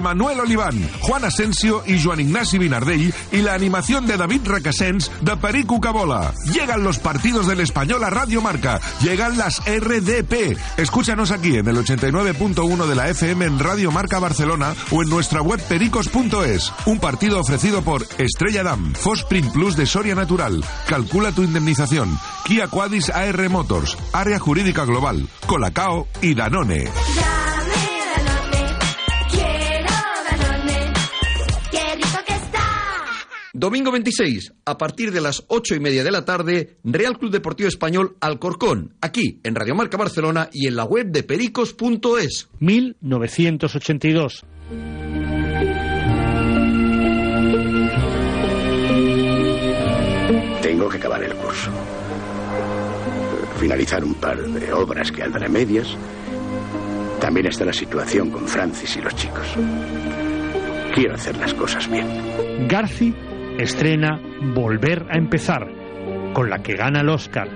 [0.00, 5.36] Manuel Oliván, Juan Asensio y Joan Ignasi Binardell y la animación de David Requesens de
[5.36, 6.32] Perico Cabola.
[6.52, 8.80] Llegan los partidos del Español a Radio Marca.
[9.00, 10.56] Llegan las RDP.
[10.76, 15.42] Escúchanos aquí en el 89.1 de la FM en Radio Marca Barcelona o en nuestra
[15.42, 16.72] web pericos.es.
[16.86, 20.64] Un partido ofrecido por Estrella Damm, Fosprin Plus de Soria Natural.
[20.88, 22.18] Calcula tu indemnización.
[22.44, 23.96] Kia Quadis AR Motors.
[24.12, 25.28] Área Jurídica Global.
[25.46, 26.90] Colacao y Danone.
[33.56, 37.68] Domingo 26, a partir de las ocho y media de la tarde, Real Club Deportivo
[37.68, 42.48] Español Alcorcón, aquí en Radio Marca Barcelona y en la web de pericos.es.
[42.58, 44.44] 1982.
[50.60, 51.70] Tengo que acabar el curso.
[53.60, 55.96] Finalizar un par de obras que andan a medias.
[57.20, 59.46] También está la situación con Francis y los chicos.
[60.92, 62.66] Quiero hacer las cosas bien.
[62.66, 63.14] Garci
[63.58, 64.20] estrena
[64.54, 65.68] Volver a empezar,
[66.32, 67.48] con la que gana el Oscar.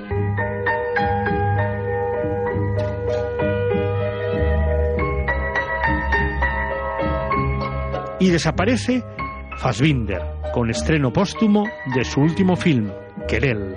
[8.21, 9.05] Y desaparece
[9.59, 12.91] Fassbinder, con estreno póstumo de su último film,
[13.29, 13.77] Querel.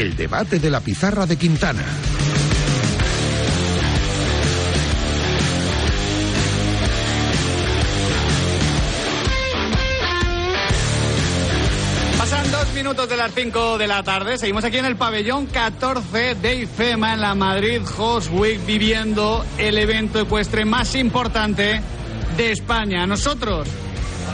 [0.00, 1.84] El debate de la pizarra de Quintana.
[12.16, 14.38] Pasan dos minutos de las 5 de la tarde.
[14.38, 19.76] Seguimos aquí en el pabellón 14 de IFEMA en la Madrid Host Week viviendo el
[19.76, 21.82] evento ecuestre más importante
[22.38, 23.06] de España.
[23.06, 23.68] Nosotros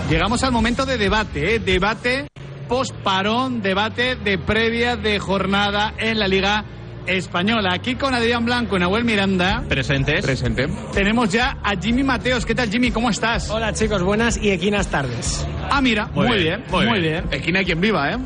[0.08, 1.58] llegamos al momento de debate, ¿eh?
[1.58, 2.28] debate
[2.68, 6.64] post-parón, debate de previa de jornada en la Liga
[7.06, 7.70] Española.
[7.72, 9.62] Aquí con Adrián Blanco y Nahuel Miranda.
[9.68, 10.24] Presentes.
[10.24, 10.68] Presente.
[10.92, 12.44] Tenemos ya a Jimmy Mateos.
[12.44, 12.90] ¿Qué tal, Jimmy?
[12.90, 13.48] ¿Cómo estás?
[13.50, 14.02] Hola, chicos.
[14.02, 15.46] Buenas y equinas tardes.
[15.70, 16.06] Ah, mira.
[16.12, 17.24] Muy, bien, Muy, bien.
[17.30, 18.18] Esquina quien viva, ¿eh?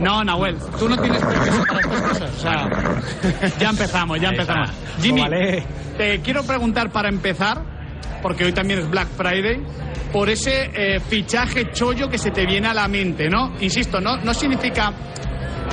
[0.00, 2.30] No, Nahuel, tú no tienes permiso para estas cosas.
[2.36, 4.70] O sea, ya empezamos, ya empezamos.
[5.00, 5.22] Jimmy,
[5.96, 7.62] te quiero preguntar para empezar,
[8.24, 9.62] porque hoy también es Black Friday,
[10.10, 13.52] por ese eh, fichaje chollo que se te viene a la mente, ¿no?
[13.60, 14.94] Insisto, no, no significa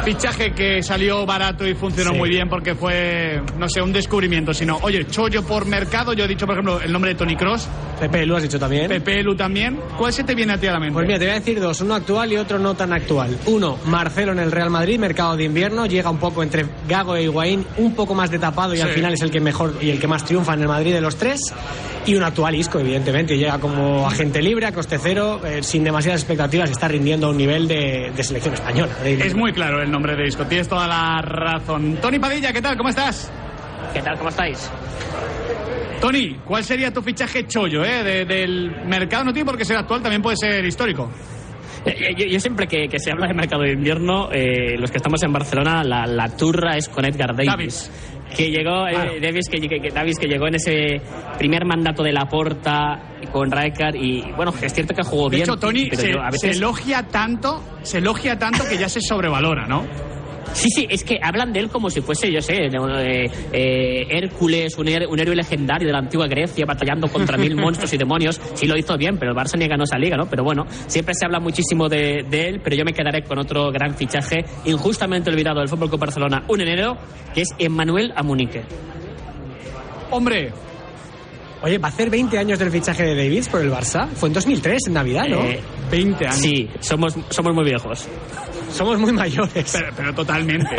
[0.03, 2.17] fichaje que salió barato y funcionó Sí.
[2.17, 6.27] muy bien porque fue, no sé, un descubrimiento, sino, oye, chollo por mercado, yo he
[6.27, 7.67] dicho, por ejemplo, el nombre de Tony Cross,
[7.99, 8.87] Pepe, lo has dicho también.
[8.87, 9.77] Pepe Lu también.
[9.95, 10.93] ¿Cuál se te viene a ti a la mente?
[10.93, 13.37] Pues mira, te voy a decir dos, uno actual y otro no tan actual.
[13.45, 17.23] Uno, Marcelo en el Real Madrid, mercado de invierno, llega un poco entre Gago e
[17.23, 18.83] Higuaín, un poco más de tapado y Sí.
[18.83, 21.01] al final es el que mejor y el que más triunfa en el Madrid de
[21.01, 21.53] los tres.
[22.07, 26.21] Y un actual Isco, evidentemente, llega como agente libre, a coste cero, eh, sin demasiadas
[26.21, 28.91] expectativas, está rindiendo a un nivel de, de selección española.
[29.03, 31.97] de- Es muy claro el nombre de disco, tienes toda la razón.
[32.01, 32.77] Tony Padilla, ¿qué tal?
[32.77, 33.31] ¿Cómo estás?
[33.93, 34.17] ¿Qué tal?
[34.17, 34.69] ¿Cómo estáis?
[35.99, 39.23] Tony, ¿cuál sería tu fichaje chollo eh, de- del mercado?
[39.25, 41.11] No tiene por qué ser actual, también puede ser histórico.
[41.85, 44.97] Eh, Yo, yo siempre que, que se habla de mercado de invierno, eh, los que
[44.97, 47.47] estamos en Barcelona, la, la turra es con Edgar Davis.
[47.51, 47.91] Davis.
[48.35, 49.19] Que llegó, eh.
[49.21, 51.01] Davis, que, que- que- Davis que llegó en ese
[51.37, 55.43] primer mandato de la porta con Rijkaard y bueno, es cierto que jugó De bien.
[55.43, 58.87] hecho, Tony pero se, yo a se veces- elogia tanto, se elogia tanto que ya
[58.89, 59.85] se sobrevalora, ¿no?
[60.53, 64.77] Sí, sí, es que hablan de él como si fuese, yo sé, eh, eh, Hércules,
[64.77, 68.39] un, her- un héroe legendario de la antigua Grecia, batallando contra mil monstruos y demonios.
[68.55, 70.25] Sí lo hizo bien, pero el Barça ni ganó esa liga, ¿no?
[70.29, 73.71] Pero bueno, siempre se habla muchísimo de, de él, pero yo me quedaré con otro
[73.71, 76.97] gran fichaje, injustamente olvidado del Fútbol Club Barcelona, un enero,
[77.33, 78.63] que es Emmanuel Amunique.
[80.11, 80.51] Hombre,
[81.63, 84.07] Oye, ¿va a hacer 20 años del fichaje de Davis por el Barça?
[84.07, 85.41] Fue en 2003, en Navidad, ¿no?
[85.43, 85.59] Eh,
[85.91, 86.37] 20 años.
[86.37, 88.07] Sí, somos, somos muy viejos.
[88.71, 89.71] Somos muy mayores.
[89.71, 90.75] Pero, pero totalmente.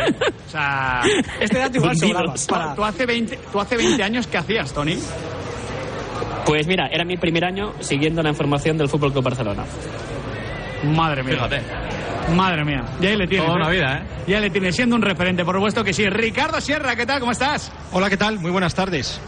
[0.47, 1.03] O sea,
[1.41, 2.35] Este dato igual sobraba.
[2.49, 4.99] Para- tú hace 20, tú hace 20 años, ¿qué hacías, Tony?
[6.47, 9.65] Pues mira, era mi primer año siguiendo la información del Fútbol Club Barcelona.
[10.85, 11.35] Madre mía.
[11.35, 11.63] Fíjate.
[12.35, 12.85] Madre mía.
[13.01, 13.47] Ya ahí le tienes.
[13.47, 13.77] Toda una ¿eh?
[13.77, 14.03] vida, ¿eh?
[14.27, 16.09] Ya le tienes siendo un referente, por supuesto que sí.
[16.09, 17.21] Ricardo Sierra, ¿qué tal?
[17.21, 17.73] ¿Cómo estás?
[17.93, 18.39] Hola, ¿qué tal?
[18.41, 19.21] Muy buenas tardes.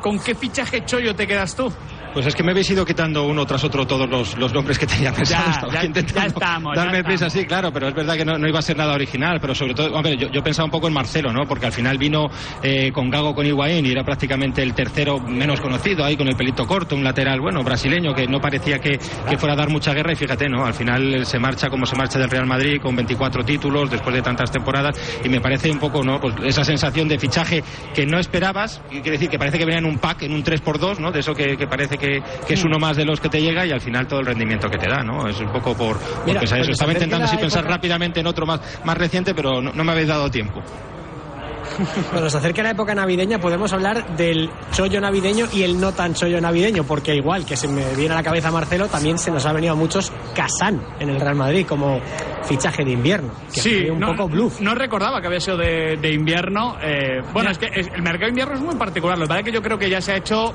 [0.00, 1.72] ¿Con qué fichaje chollo te quedas tú?
[2.14, 4.86] Pues es que me habéis ido quitando uno tras otro todos los, los nombres que
[4.86, 5.72] tenía pensados.
[5.72, 7.32] Ya, ya- ya estamos, ya Darme prisa, estamos.
[7.32, 9.74] sí, claro, pero es verdad que no, no iba a ser nada original, pero sobre
[9.74, 11.42] todo, hombre, yo, yo pensaba un poco en Marcelo, ¿no?
[11.46, 12.28] Porque al final vino
[12.62, 16.36] eh, con Gago con Higuaín y era prácticamente el tercero menos conocido ahí con el
[16.36, 19.92] pelito corto, un lateral, bueno, brasileño que no parecía que, que fuera a dar mucha
[19.92, 20.64] guerra y fíjate, ¿no?
[20.64, 24.22] Al final se marcha como se marcha del Real Madrid con 24 títulos después de
[24.22, 26.20] tantas temporadas y me parece un poco, ¿no?
[26.20, 27.62] Pues esa sensación de fichaje
[27.94, 30.44] que no esperabas, y quiere decir que parece que venía en un pack, en un
[30.44, 31.10] 3x2, ¿no?
[31.10, 32.03] De eso que, que parece que,
[32.46, 34.68] que es uno más de los que te llega y al final todo el rendimiento
[34.68, 35.28] que te da, ¿no?
[35.28, 36.70] Es un poco por, por Mira, pensar eso.
[36.72, 39.92] Estaba intentando sí pensar época- rápidamente en otro más, más reciente, pero no, no me
[39.92, 40.62] habéis dado tiempo.
[42.10, 46.14] Cuando se acerque la época navideña podemos hablar del chollo navideño y el no tan
[46.14, 49.44] chollo navideño, porque igual que se me viene a la cabeza Marcelo, también se nos
[49.46, 52.00] ha venido a muchos Casán en el Real Madrid como
[52.44, 54.60] fichaje de invierno, que Sí, fue un no, poco bluff.
[54.60, 56.76] no recordaba que había sido de, de invierno.
[56.82, 59.16] eh, bueno, es que es- el mercado de invierno es muy particular.
[59.18, 60.52] Lo que pasa es que yo creo que ya se ha hecho.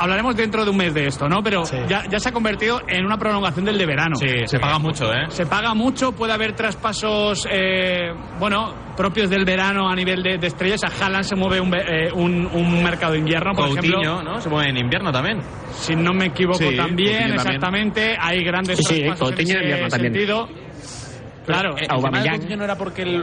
[0.00, 1.42] Hablaremos dentro de un mes de esto, ¿no?
[1.42, 1.76] Pero Sí.
[1.88, 4.16] ya, ya se ha convertido en una prolongación del de verano.
[4.16, 5.26] Sí, se paga mucho, ¿eh?
[5.28, 10.46] Se paga mucho, puede haber traspasos, eh, bueno, propios del verano a nivel de, de
[10.46, 10.80] estrellas.
[10.84, 14.22] A Haaland se mueve un, ve- eh, un, un mercado de invierno, por Coutinho, ejemplo.
[14.22, 14.40] ¿no?
[14.40, 15.38] Se mueve en invierno también.
[15.72, 17.34] Si no me equivoco Sí, también, Coutinho también.
[17.34, 18.16] exactamente.
[18.20, 20.12] Hay grandes Sí, traspasos Coutinho en en invierno ese también.
[21.46, 22.36] Claro, Eh, el Aubameyang.
[22.38, 23.14] Coutinho no era porque el,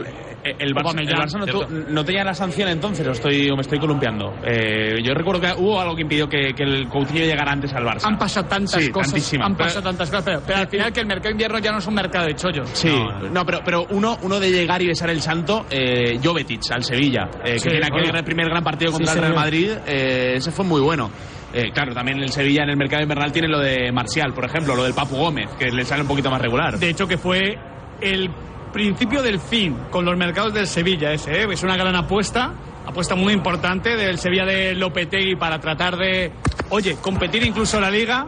[0.44, 3.54] el, el Barça, el Barça no, tu- no tenía la sanción entonces, o, estoy, o
[3.54, 4.34] me estoy columpiando.
[4.44, 7.84] Eh, yo recuerdo que hubo algo que impidió que, que el Coutinho llegara antes al
[7.84, 8.04] Barça.
[8.06, 9.12] Han pasado tantas Sí, cosas.
[9.12, 9.46] tantísimas.
[9.46, 10.24] Han Pero- pasado tantas cosas.
[10.24, 12.34] Pero, pero al final que el mercado de invierno ya no es un mercado de
[12.34, 12.68] chollos.
[12.72, 12.92] Sí,
[13.32, 17.28] no, pero, pero uno, uno de llegar y besar el santo, eh, Jovetic al Sevilla,
[17.44, 18.24] eh, que Sí, tiene aquel bueno.
[18.24, 19.34] primer gran partido contra Sí, el Real.
[19.34, 21.10] Madrid, eh, ese fue muy bueno.
[21.54, 24.76] Eh, claro, también el Sevilla en el mercado invernal tiene lo de Marcial, por ejemplo,
[24.76, 26.78] lo del Papu Gómez, que le sale un poquito más regular.
[26.78, 27.56] De hecho, que fue
[28.00, 28.30] el
[28.72, 31.42] principio del fin con los mercados del Sevilla ese.
[31.42, 31.46] ¿eh?
[31.50, 32.52] Es una gran apuesta.
[32.86, 36.32] Apuesta muy importante del Sevilla de Lopetegui para tratar de,
[36.70, 38.26] oye, competir incluso la liga.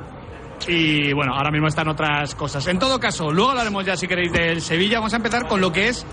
[0.69, 2.67] Y bueno, ahora mismo están otras cosas.
[2.67, 4.99] En todo caso, luego hablaremos ya, si queréis, del Sevilla.
[4.99, 6.07] Vamos a empezar con lo que es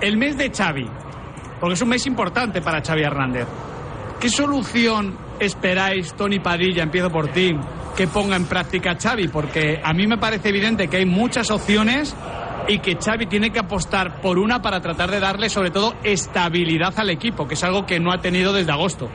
[0.00, 0.88] el mes de Xavi.
[1.58, 3.48] Porque es un mes importante para Xavi Hernández.
[4.20, 7.56] ¿Qué solución esperáis, Tony Padilla, empiezo por ti,
[7.96, 9.28] que ponga en práctica Xavi?
[9.28, 12.14] Porque a mí me parece evidente que hay muchas opciones
[12.68, 16.92] y que Xavi tiene que apostar por una para tratar de darle sobre todo estabilidad
[16.98, 19.08] al equipo, que es algo que no ha tenido desde agosto.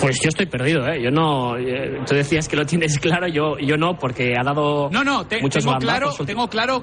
[0.00, 1.02] Pues yo estoy perdido, ¿eh?
[1.02, 1.56] Yo no.
[1.58, 4.88] eh, Tú decías que lo tienes claro, yo, yo no, porque ha dado.
[4.90, 6.82] No, no, te- muchos tengo claro, tengo claro,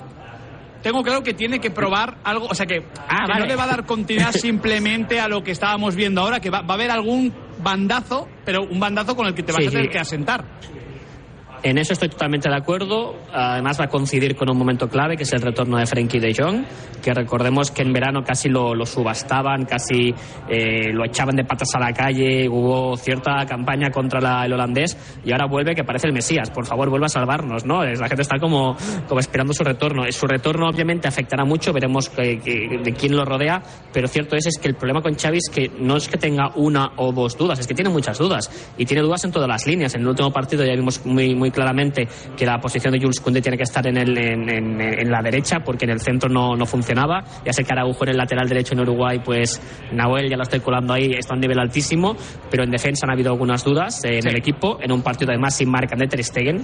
[0.83, 3.39] tengo claro que tiene que probar algo, o sea que, Ah, que vale.
[3.39, 6.61] no le va a dar continuidad simplemente a lo que estábamos viendo ahora, que va,
[6.61, 7.33] va a haber algún
[7.63, 9.91] bandazo, pero un bandazo con el que te vas Sí, a tener sí.
[9.91, 10.45] que asentar.
[11.63, 13.15] En eso estoy totalmente de acuerdo.
[13.33, 16.33] Además va a coincidir con un momento clave, que es el retorno de Frenkie de
[16.37, 16.63] Jong,
[17.03, 20.13] que recordemos que en verano casi lo, lo subastaban, casi
[20.49, 24.97] eh, lo echaban de patas a la calle, hubo cierta campaña contra la- el holandés
[25.25, 26.49] y ahora vuelve que parece el Mesías.
[26.51, 27.83] Por favor, vuelva a salvarnos, ¿no?
[27.83, 28.75] La gente está como,
[29.07, 30.03] como esperando su retorno.
[30.11, 33.61] Su retorno obviamente afectará mucho, veremos que- que- de quién lo rodea,
[33.91, 36.51] pero cierto es, es que el problema con Xavi es que no es que tenga
[36.55, 39.65] una o dos dudas, es que tiene muchas dudas y tiene dudas en todas las
[39.65, 39.95] líneas.
[39.95, 43.41] En el último partido ya vimos muy, muy claramente que la posición de Jules Koundé
[43.41, 46.55] tiene que estar en, el, en, en- en la derecha porque en el centro no,
[46.55, 47.23] no funcionaba.
[47.45, 49.61] Ya sé que Araujo en el lateral derecho en Uruguay, pues
[49.91, 52.15] Nahuel ya lo estoy colando ahí, está a un nivel altísimo,
[52.49, 55.55] pero en defensa han habido algunas dudas eh, en el equipo, en un partido además
[55.55, 56.61] sin marca de Ter Stegen,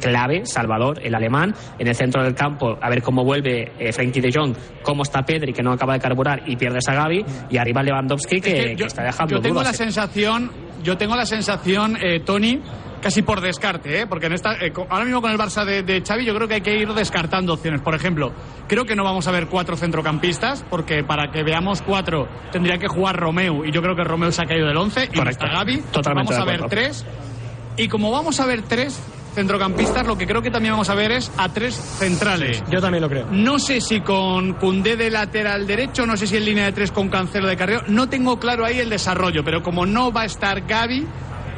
[0.00, 4.20] clave, Salvador, el alemán, en el centro del campo, a ver cómo vuelve eh, Frenkie
[4.20, 7.56] de Jong, cómo está Pedri, que no acaba de carburar, y pierdes a Gaby, y
[7.56, 9.68] arriba Lewandowski, que, Es que que está dejando yo tengo dudas.
[9.68, 10.50] la sensación,
[10.82, 12.60] yo tengo la sensación, eh, Tony,
[13.06, 14.06] casi por descarte, ¿eh?
[14.08, 16.54] porque en esta, eh, ahora mismo con el Barça de, de Xavi yo creo que
[16.54, 17.80] hay que ir descartando opciones.
[17.80, 18.32] Por ejemplo,
[18.66, 22.88] creo que no vamos a ver cuatro centrocampistas, porque para que veamos cuatro tendría que
[22.88, 25.84] jugar Romeo, y yo creo que Romeo se ha caído del 11, y está Gaby.
[25.92, 27.06] Totalmente vamos a ver tres,
[27.76, 29.00] y como vamos a ver tres
[29.36, 32.64] centrocampistas, lo que creo que también vamos a ver es a tres centrales.
[32.70, 33.28] Yo también lo creo.
[33.30, 36.90] No sé si con Cundé de lateral derecho, no sé si en línea de tres
[36.90, 37.82] con Cancelo de carrero.
[37.86, 41.06] No tengo claro ahí el desarrollo, pero como no va a estar Gaby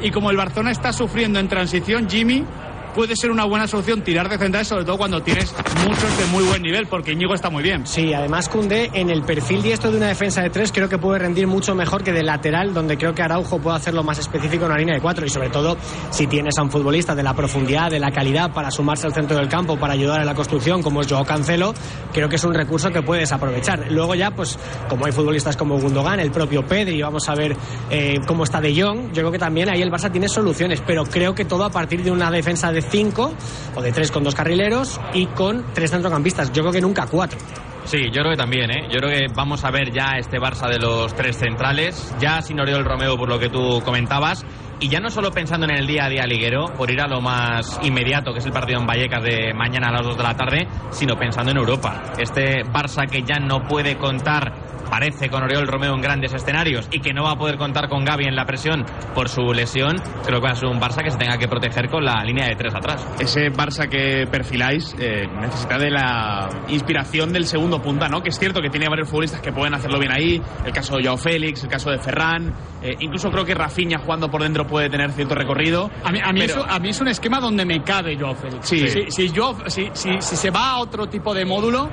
[0.01, 2.45] y como el Barcelona está sufriendo en transición, Jimmy,
[2.93, 5.53] puede ser una buena solución tirar de centrales, sobre todo cuando tienes
[5.87, 7.85] muchos de muy buen nivel, porque Íñigo está muy bien.
[7.85, 11.19] Sí, además Cundé en el perfil diestro de una defensa de tres creo que puede
[11.19, 14.71] rendir mucho mejor que de lateral, donde creo que Araujo puede hacerlo más específico en
[14.71, 15.77] la línea de cuatro y sobre todo
[16.09, 19.37] si tienes a un futbolista de la profundidad, de la calidad para sumarse al centro
[19.37, 21.73] del campo, para ayudar en la construcción, como es Joao Cancelo,
[22.13, 23.91] creo que es un recurso que puedes aprovechar.
[23.91, 24.57] Luego ya, pues
[24.89, 27.55] como hay futbolistas como Gundogan, el propio Pedri, vamos a ver
[27.89, 31.03] eh, cómo está De Jong, yo creo que también ahí el Barça tiene soluciones, pero
[31.05, 33.33] creo que todo a partir de una defensa de cinco
[33.75, 36.51] o de tres con dos carrileros y con tres centrocampistas.
[36.51, 37.39] Yo creo que nunca cuatro.
[37.85, 38.87] Sí, yo creo que también, ¿eh?
[38.91, 42.59] Yo creo que vamos a ver ya este Barça de los tres centrales, ya sin
[42.59, 44.45] Oriol Romeo por lo que tú comentabas,
[44.79, 47.21] y ya no solo pensando en el día a día liguero, por ir a lo
[47.21, 50.35] más inmediato, que es el partido en Vallecas de mañana a las 2 de la
[50.35, 52.03] tarde, sino pensando en Europa.
[52.17, 56.99] Este Barça que ya no puede contar parece con Oriol Romeo en grandes escenarios y
[56.99, 60.41] que no va a poder contar con Gaby en la presión por su lesión, creo
[60.41, 62.55] que va a ser un Barça que se tenga que proteger con la línea de
[62.55, 63.07] tres atrás.
[63.19, 68.21] Ese Barça que perfiláis eh, necesita de la inspiración del segundo punta, ¿no?
[68.21, 71.03] Que es cierto que tiene varios futbolistas que pueden hacerlo bien ahí, el caso de
[71.03, 74.89] Joao Félix, el caso de Ferran, eh, incluso creo que Rafinha jugando por dentro puede
[74.89, 75.89] tener cierto recorrido.
[76.03, 78.67] A mí, a mí, es, a mí es un esquema donde me cabe Joao Félix.
[78.67, 78.87] Sí.
[78.87, 81.89] Si, si, Joao- si, si- si se va a otro tipo de módulo,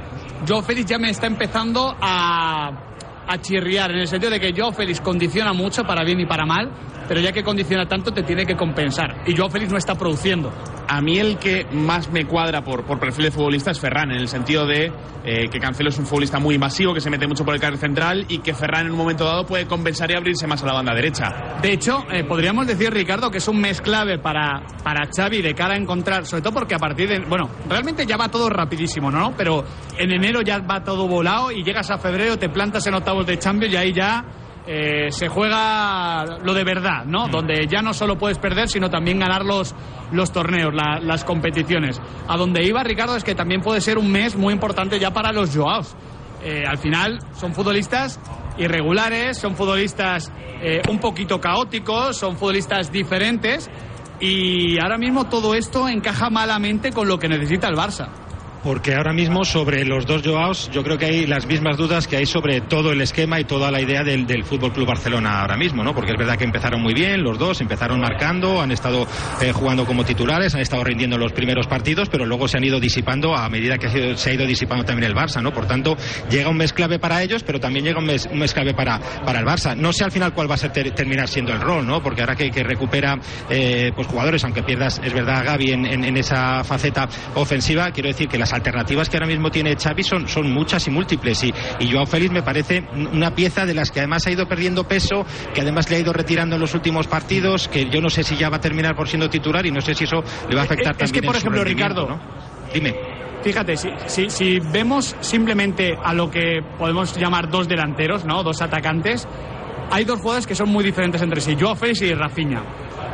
[0.46, 2.70] Joao Félix ya me está empezando a,
[3.26, 6.44] a chirriar, en el sentido de que Joao Félix condiciona mucho para bien y para
[6.46, 6.70] mal,
[7.08, 9.22] pero ya que condiciona tanto te tiene que compensar.
[9.26, 10.52] Y Joao Félix no está produciendo.
[10.88, 14.18] A mí el que más me cuadra por, por perfil de futbolista es Ferran, en
[14.18, 14.92] el sentido de
[15.24, 17.78] eh, que Cancelo es un futbolista muy invasivo, que se mete mucho por el carril
[17.78, 20.72] central y que Ferran en un momento dado puede compensar y abrirse más a la
[20.72, 21.58] banda derecha.
[21.60, 25.54] De hecho, eh, podríamos decir, Ricardo, que es un mes clave para, para Xavi de
[25.54, 27.18] cara a encontrar, sobre todo porque a partir de...
[27.18, 29.34] Bueno, realmente ya va todo rapidísimo, ¿no?
[29.36, 29.64] Pero
[29.98, 33.38] en enero ya va todo volado y llegas a febrero, te plantas en octavos de
[33.38, 34.24] Champions y ahí ya
[34.66, 37.28] eh, se juega lo de verdad, ¿no?
[37.28, 39.74] Donde ya no solo puedes perder, sino también ganar los,
[40.12, 42.00] los torneos, la- las competiciones.
[42.28, 45.32] A donde iba, Ricardo, es que también puede ser un mes muy importante ya para
[45.32, 45.94] los Joaos.
[46.42, 48.20] Eh, al final son futbolistas
[48.58, 50.32] irregulares, son futbolistas
[50.62, 53.70] eh, un poquito caóticos, son futbolistas diferentes
[54.20, 58.08] y ahora mismo todo esto encaja malamente con lo que necesita el Barça.
[58.62, 62.16] Porque ahora mismo sobre los dos Joaos yo creo que hay las mismas dudas que
[62.16, 65.56] hay sobre todo el esquema y toda la idea del, del Fútbol Club Barcelona ahora
[65.56, 65.94] mismo, ¿no?
[65.94, 69.06] Porque es verdad que empezaron muy bien los dos, empezaron marcando, han estado
[69.40, 72.80] eh, jugando como titulares, han estado rindiendo los primeros partidos, pero luego se han ido
[72.80, 75.52] disipando a medida que se ha ido disipando también el Barça, ¿no?
[75.52, 75.96] Por tanto,
[76.28, 78.98] llega un mes clave para ellos, pero también llega un mes, un mes clave para,
[79.24, 79.76] para el Barça.
[79.76, 82.02] No sé al final cuál va a ser ter- terminar siendo el rol, ¿no?
[82.02, 83.16] Porque ahora que, que recupera
[83.48, 88.08] eh, pues jugadores, aunque pierdas, es verdad, Gaby en, en- en esa faceta ofensiva, quiero
[88.08, 91.54] decir que las alternativas que ahora mismo tiene Xavi son, son muchas y múltiples y,
[91.80, 95.24] y Joao Félix me parece una pieza de las que además ha ido perdiendo peso,
[95.54, 98.36] que además le ha ido retirando en los últimos partidos, que yo no sé si
[98.36, 100.64] ya va a terminar por siendo titular y no sé si eso le va a
[100.64, 102.20] afectar Es que, también por en su ejemplo, Ricardo, ¿no?
[102.72, 102.94] Dime.
[103.42, 108.42] Fíjate, si, si, si vemos simplemente a lo que podemos llamar dos delanteros, ¿no?
[108.42, 109.28] Dos atacantes,
[109.90, 112.62] hay dos jugadores que son muy diferentes entre sí, Joao Félix y Rafinha.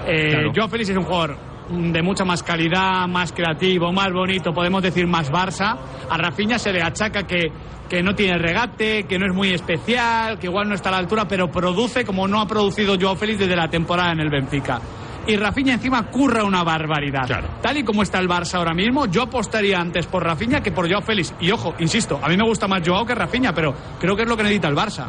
[0.06, 0.52] Eh, Claro.
[0.54, 1.36] Joao Félix es un jugador
[1.70, 5.76] de mucha más calidad, más creativo, más bonito, podemos decir más Barça.
[6.08, 7.50] A Rafinha se le achaca que,
[7.88, 10.98] que no tiene regate, que no es muy especial, que igual no está a la
[10.98, 14.80] altura, pero produce como no ha producido Joao Félix desde la temporada en el Benfica.
[15.26, 17.28] Y Rafinha encima curra una barbaridad.
[17.62, 20.88] Tal y como está el Barça ahora mismo, yo apostaría antes por Rafinha que por
[20.88, 21.32] Joao Félix.
[21.40, 24.28] Y ojo, insisto, a mí me gusta más Joao que Rafinha, pero creo que es
[24.28, 25.06] lo que necesita el Barça.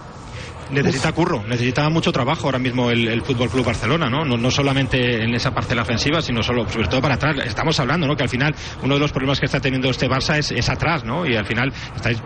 [0.71, 4.25] Necesita curro, necesita mucho trabajo ahora mismo el, el Fútbol Club Barcelona, ¿no?
[4.25, 4.37] ¿no?
[4.37, 7.37] no solamente en esa parcela ofensiva, sino solo, sobre todo para atrás.
[7.45, 8.15] Estamos hablando, ¿no?
[8.15, 11.03] Que al final uno de los problemas que está teniendo este Barça es, es atrás,
[11.03, 11.25] ¿no?
[11.25, 12.21] Y al final estáis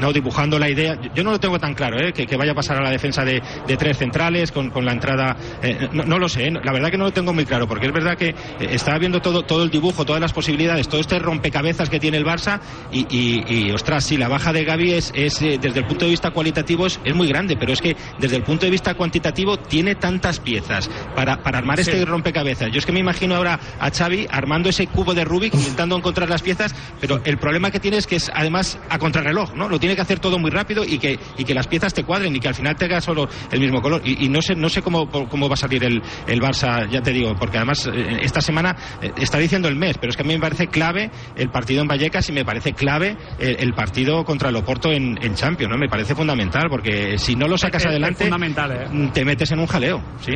[0.00, 0.98] no dibujando la idea.
[1.14, 2.12] Yo no lo tengo tan claro, ¿eh?
[2.12, 4.92] Que, que vaya a pasar a la defensa de, de tres centrales con, con la
[4.92, 5.36] entrada.
[5.62, 6.50] eh, no, no lo sé, ¿eh?
[6.50, 8.34] la verdad que no lo tengo muy claro, porque es verdad que eh,
[8.70, 12.24] estaba viendo todo, todo el dibujo, todas las posibilidades, todo este rompecabezas que tiene el
[12.24, 12.60] Barça
[12.92, 16.10] y, y, y, ostras, sí, la baja de Gaby es, es desde el punto de
[16.10, 19.56] vista cualitativo es, es muy grande, pero es que desde el punto de vista cuantitativo
[19.58, 21.90] tiene tantas piezas para, para armar Sí.
[21.90, 22.70] este rompecabezas.
[22.72, 26.28] Yo es que me imagino ahora a Xavi armando ese cubo de Rubik, intentando encontrar
[26.28, 29.68] las piezas, pero el problema que tiene es que es además a contrarreloj, ¿no?
[29.68, 32.34] Lo tiene que hacer todo muy rápido y que, y que las piezas te cuadren
[32.34, 34.00] y que al final tenga solo el mismo color.
[34.04, 37.02] Y, y no sé, no sé cómo, cómo va a salir el, el Barça, ya
[37.02, 40.22] te digo, porque además eh, esta semana eh, está diciendo el mes, pero es que
[40.22, 43.74] a mí me parece clave el partido en Vallecas y me parece clave el, el
[43.74, 45.78] partido contra el Oporto en, en Champions, ¿no?
[45.78, 48.88] Me parece fundamental, porque si no lo sacas Es- es adelante, fundamental, ¿eh?
[48.90, 50.32] mm, te metes en un jaleo, sí.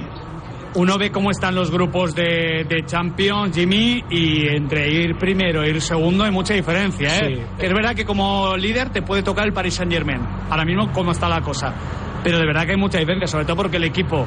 [0.73, 5.71] Uno ve cómo están los grupos de, de Champions, Jimmy, y entre ir primero e
[5.71, 7.09] ir segundo hay mucha diferencia.
[7.19, 7.35] ¿eh?
[7.35, 7.43] Sí.
[7.59, 10.21] Que Es verdad que como líder te puede tocar el Paris Saint Germain.
[10.49, 11.75] Ahora mismo cómo está la cosa.
[12.23, 14.25] Pero de verdad que hay mucha diferencia, sobre todo porque el equipo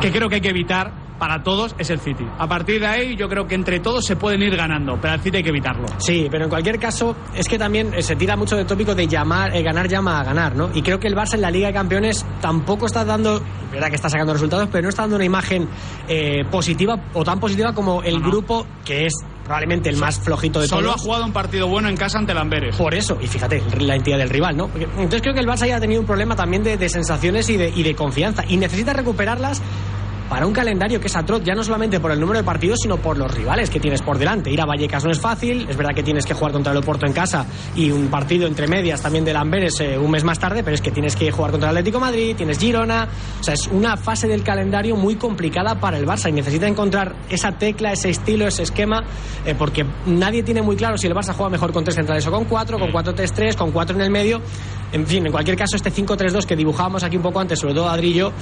[0.00, 2.24] que creo que hay que evitar para todos es el City.
[2.38, 5.20] A partir de ahí yo creo que entre todos se pueden ir ganando, pero al
[5.20, 5.86] City hay que evitarlo.
[5.98, 9.06] Sí, pero en cualquier caso es que también eh, se tira mucho del tópico de
[9.06, 10.70] llamar, eh, ganar llama a ganar, ¿no?
[10.74, 13.96] Y creo que el Barça en la Liga de Campeones tampoco está dando, verdad que
[13.96, 15.68] está sacando resultados, pero no está dando una imagen
[16.08, 20.68] eh, positiva o tan positiva como el grupo que es probablemente el más flojito de
[20.68, 21.00] Solo todos.
[21.00, 22.76] ha jugado un partido bueno en casa ante el Amberes.
[22.76, 24.68] Por eso, y fíjate, la entidad del rival, ¿no?
[24.76, 27.56] Entonces creo que el Barça ya ha tenido un problema también de, de sensaciones y
[27.56, 28.44] de, y de confianza.
[28.46, 29.62] Y necesita recuperarlas
[30.28, 32.98] para un calendario que es atroz, ya no solamente por el número de partidos, sino
[32.98, 34.50] por los rivales que tienes por delante.
[34.50, 37.06] Ir a Vallecas no es fácil, es verdad que tienes que jugar contra el Oporto
[37.06, 40.62] en casa y un partido entre medias también del Amberes eh, un mes más tarde,
[40.62, 43.08] pero es que tienes que jugar contra el Atlético de Madrid, tienes Girona,
[43.40, 47.14] o sea, es una fase del calendario muy complicada para el Barça y necesita encontrar
[47.30, 49.04] esa tecla, ese estilo, ese esquema,
[49.44, 52.30] eh, porque nadie tiene muy claro si el Barça juega mejor con tres centrales o
[52.30, 54.40] con cuatro, con 4-3-3, con cuatro en el medio.
[54.92, 57.88] En fin, en cualquier caso, este 5-3-2 que dibujábamos aquí un poco antes, sobre todo
[57.88, 58.32] Adri y yo,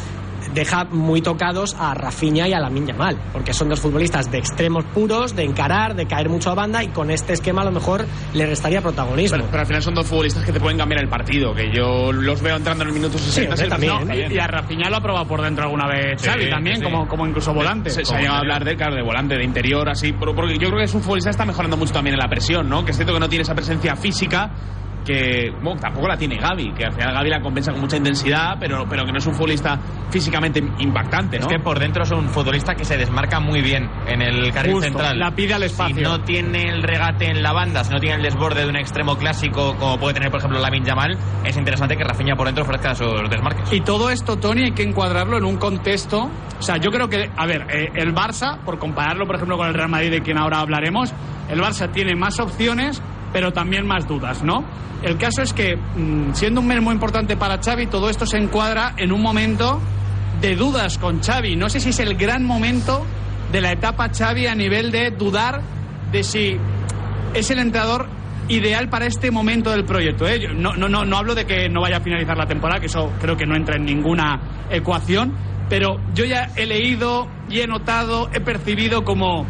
[0.56, 4.84] deja muy tocados a Rafinha y a Lamin Yamal, porque son dos futbolistas de extremos
[4.86, 8.04] puros, de encarar, de caer mucho a banda y con este esquema a lo mejor
[8.34, 9.36] le restaría protagonismo.
[9.36, 12.10] Pero, pero al final son dos futbolistas que te pueden cambiar el partido, que yo
[12.10, 13.52] los veo entrando en el minuto 60.
[13.52, 16.28] hombre, también, No, Y, y a Rafinha lo ha probado por dentro alguna vez Sí,
[16.28, 16.82] Xavi también, sí.
[16.82, 17.90] Como, como incluso volante.
[17.90, 20.12] Se, ha llegado a hablar de, claro, de volante, de interior, así.
[20.14, 22.28] por- Porque yo creo que es un futbolista que está mejorando mucho también en la
[22.28, 22.82] presión, ¿no?
[22.84, 24.50] Que es cierto que no tiene esa presencia física
[25.06, 28.56] que bueno, tampoco la tiene Gaby, que al final Gaby la compensa con mucha intensidad,
[28.58, 29.78] pero, pero que no es un futbolista
[30.10, 31.46] físicamente impactante, ¿no?
[31.46, 34.74] Es que por dentro es un futbolista que se desmarca muy bien en el carril
[34.74, 35.18] Justo, central.
[35.18, 35.96] la pide al espacio.
[35.96, 38.76] Si no tiene el regate en la banda, si no tiene el desborde de un
[38.76, 42.64] extremo clásico como puede tener, por ejemplo, Lamin Yamal, es interesante que Rafinha por dentro
[42.64, 43.72] ofrezca esos desmarques.
[43.72, 46.28] Y todo esto, Tony, hay que encuadrarlo en un contexto.
[46.58, 49.68] O sea, yo creo que, a ver, eh, el Barça, por compararlo, por ejemplo, con
[49.68, 51.12] el Real Madrid, de quien ahora hablaremos,
[51.48, 53.02] el Barça tiene más opciones,
[53.36, 54.64] pero también más dudas, ¿no?
[55.02, 58.38] El caso es que, mm, siendo un mes muy importante para Xavi, todo esto se
[58.38, 59.78] encuadra en un momento
[60.40, 61.54] de dudas con Xavi.
[61.54, 63.04] No sé si es el gran momento
[63.52, 65.60] de la etapa Xavi a nivel de dudar
[66.10, 66.56] de si
[67.34, 68.08] es el entrenador
[68.48, 70.26] ideal para este momento del proyecto.
[70.26, 70.54] ¿eh?
[70.54, 73.12] No, no, no, no hablo de que no vaya a finalizar la temporada, que eso
[73.20, 75.34] creo que no entra en ninguna ecuación,
[75.68, 79.44] pero yo ya he leído y he notado, he percibido como,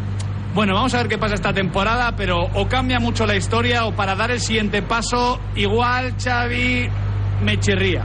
[0.57, 3.95] bueno, vamos a ver qué pasa esta temporada, pero o cambia mucho la historia o
[3.95, 6.89] para dar el siguiente paso, igual Xavi
[7.43, 8.03] me chirría.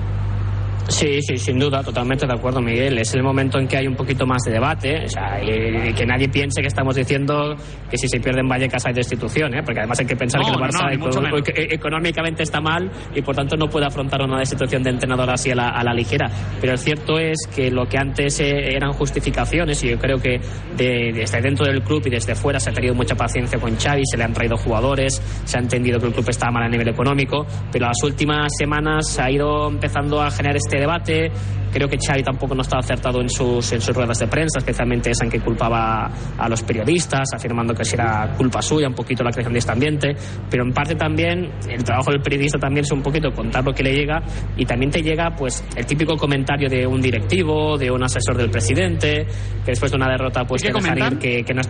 [0.88, 2.98] Sí, sí, sin duda, totalmente de acuerdo, Miguel.
[2.98, 5.92] Es el momento en que hay un poquito más de debate, o sea, y, y
[5.94, 7.54] que nadie piense que estamos diciendo
[7.88, 9.62] que si se pierden Vallecas hay destitución, ¿eh?
[9.64, 10.98] porque además hay que pensar No, que el no, Barça
[11.30, 15.30] no, eco- económicamente está mal y por tanto no puede afrontar una destitución de entrenador
[15.30, 16.28] así a la, a la ligera.
[16.60, 20.40] Pero el cierto es que lo que antes eh, eran justificaciones, y yo creo que
[20.76, 24.02] de- desde dentro del club y desde fuera se ha tenido mucha paciencia con Xavi,
[24.04, 26.88] se le han traído jugadores, se ha entendido que el club estaba mal a nivel
[26.88, 31.30] económico, pero las últimas semanas se ha ido empezando a generar este debate.
[31.72, 35.10] Creo que Xavi tampoco no estaba acertado en sus, en sus ruedas de prensa, especialmente
[35.10, 39.24] esa en que culpaba a los periodistas, afirmando que si era culpa suya un poquito
[39.24, 40.14] la creación de este ambiente,
[40.50, 43.82] pero en parte también el trabajo del periodista también es un poquito contar lo que
[43.82, 44.20] le llega
[44.54, 48.50] y también te llega pues el típico comentario de un directivo, de un asesor del
[48.50, 49.24] presidente,
[49.64, 50.72] que después de una derrota pues ir
[51.18, 51.62] que, que no.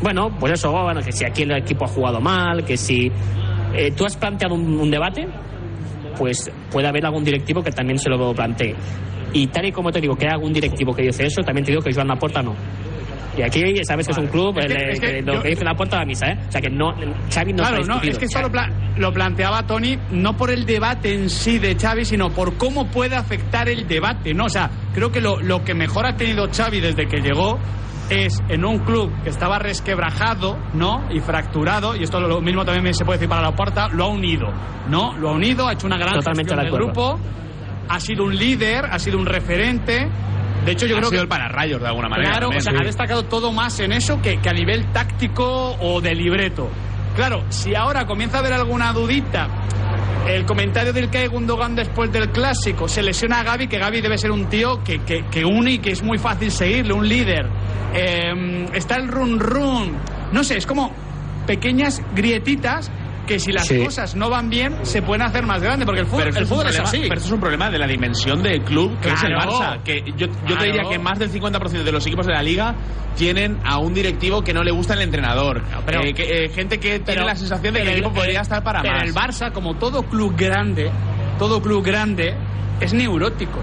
[0.00, 3.10] Bueno, pues eso, bueno, que si aquí el equipo ha jugado mal, que si...
[3.74, 5.26] eh, ¿Tú has planteado un, un debate?
[6.20, 8.74] Pues puede haber algún directivo que también se lo plantee.
[9.32, 11.70] Y tal y como te digo que hay algún directivo que dice eso, también te
[11.72, 12.54] digo que Joan Laporta no.
[13.38, 15.42] Y aquí sabes que es un club, Es que- el- es que que lo yo-
[15.42, 16.38] que dice Laporta la misa, ¿eh?
[16.46, 16.92] O sea que no,
[17.32, 20.36] Xavi no claro, no, es que O sea, esto lo, pla- lo planteaba Tony no
[20.36, 24.44] por el debate en sí de Xavi, sino por cómo puede afectar el debate, ¿no?
[24.44, 27.58] O sea, creo que lo, lo que mejor ha tenido Xavi desde que llegó
[28.10, 31.04] es en un club que estaba resquebrajado, ¿no?
[31.10, 34.08] Y fracturado, y esto lo mismo también se puede decir para la puerta, lo ha
[34.08, 34.48] unido,
[34.88, 35.16] ¿no?
[35.16, 37.18] Lo ha unido, ha hecho una gran Totalmente gestión de del grupo,
[37.88, 40.08] ha sido un líder, ha sido un referente.
[40.64, 42.32] De hecho, yo ha creo sido que el pararrayos de alguna manera.
[42.32, 42.62] Claro, o también.
[42.62, 46.68] sea, ha destacado todo más en eso que, que a nivel táctico o de libreto.
[47.16, 49.48] Claro, si ahora comienza a haber alguna dudita,
[50.28, 54.18] el comentario del Kai Gundogan después del clásico, se lesiona a Gaby, que Gaby debe
[54.18, 57.46] ser un tío que, que, que une y que es muy fácil seguirle, un líder.
[57.94, 59.92] Eh, está el run run.
[60.32, 60.92] No sé, es como
[61.46, 62.90] pequeñas grietitas
[63.26, 63.78] que si las Sí.
[63.84, 66.44] cosas no van bien se pueden hacer más grandes, porque el fútbol, Pero, eso el
[66.44, 67.08] es un fútbol es, problema, así.
[67.08, 69.52] pero eso es un problema de la dimensión del club, que es el Claro.
[69.52, 69.82] Barça.
[69.82, 70.60] Que yo, yo Claro.
[70.60, 72.74] te diría que más del 50% de los equipos de la liga
[73.16, 75.62] tienen a un directivo que no le gusta el entrenador.
[75.86, 78.14] pero- Eh, que, eh, gente que tiene Pero- la sensación de que pero el equipo
[78.14, 79.02] el- podría estar para pero más.
[79.04, 80.90] el Barça, como todo club grande,
[81.38, 82.34] todo club grande,
[82.80, 83.60] es neurótico.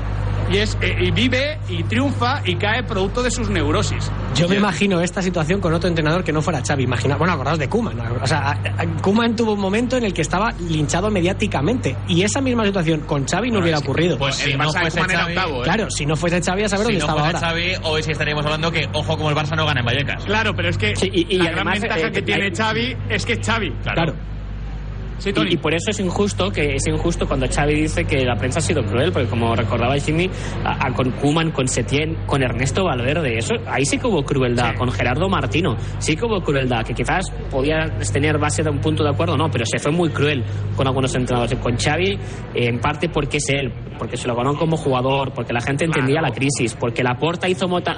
[0.52, 4.10] Y, es, eh, y vive y triunfa y cae producto de sus neurosis.
[4.36, 6.84] Yo me imagino esta situación con otro entrenador que no fuera Xavi.
[6.84, 8.00] Imagina, bueno, acordaos de Kuman.
[8.22, 8.58] O sea,
[9.02, 13.26] Koeman tuvo un momento en el que estaba linchado mediáticamente y esa misma situación con
[13.28, 14.18] Xavi no hubiera ocurrido.
[14.18, 17.06] Pues si no fuese Xavi, Claro, si no fuese Xavi a saber si dónde no
[17.06, 17.50] estaba fuese ahora.
[17.50, 20.24] Xavi, hoy sí estaríamos hablando que, ojo, como el Barça no gana en Vallecas.
[20.26, 22.56] Claro, pero es que y- y la gran además, ventaja eh, que que tiene hay-
[22.56, 23.72] Xavi es que es Xavi.
[23.84, 24.14] Claro.
[25.20, 25.32] Sí.
[25.36, 28.60] Y, y por eso es injusto que es injusto cuando Xavi dice que la prensa
[28.60, 30.30] ha sido cruel, porque como recordaba Jimmy,
[30.64, 34.76] a- a- con Kuman, con Setién, con Ernesto Valverde, eso ahí sí que hubo crueldad,
[34.76, 39.04] con Gerardo Martino, sí que hubo crueldad, que quizás podía tener base de un punto
[39.04, 40.44] de acuerdo, no, pero se fue muy cruel
[40.76, 41.58] con algunos entrenadores.
[41.60, 42.20] Con Xavi, eh,
[42.68, 46.22] en parte porque es él, porque se lo ganó como jugador, porque la gente entendía
[46.22, 47.96] la crisis, porque la Porta hizo mota-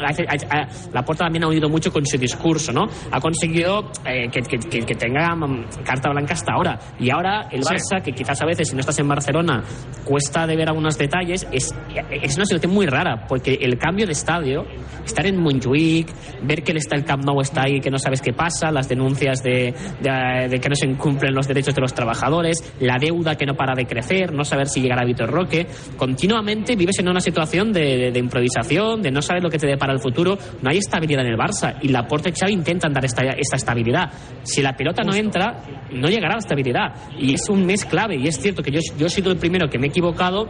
[0.93, 2.85] la Porta también ha unido mucho con su discurso, ¿no?
[3.11, 6.79] Ha conseguido eh, que, que- que- que tenga mm, carta blanca hasta ahora.
[6.99, 7.73] Y ahora el Sí.
[7.73, 9.63] Barça, que quizás a veces si no estás en Barcelona
[10.05, 11.73] cuesta de ver algunos detalles, es,
[12.09, 14.65] es una situación muy rara, porque el cambio de estadio,
[15.05, 16.07] estar en Montjuic,
[16.43, 18.87] ver que el, está, el Camp Nou está ahí, que no sabes qué pasa, las
[18.89, 23.35] denuncias de, de- de que no se incumplen los derechos de los trabajadores, la deuda
[23.35, 25.67] que no para de crecer, no saber si llegará Vitor Roque,
[25.97, 29.99] continuamente vives en una situación de, improvisación, de no saber lo que te depara el
[29.99, 33.55] futuro, no hay estabilidad en el Barça y Laporte y Xavi intentan dar esta, esta
[33.57, 34.09] estabilidad.
[34.43, 38.27] Si la pelota no entra, no llegará la estabilidad y es un mes clave y
[38.27, 40.49] es cierto que yo, yo he sido el primero que me he equivocado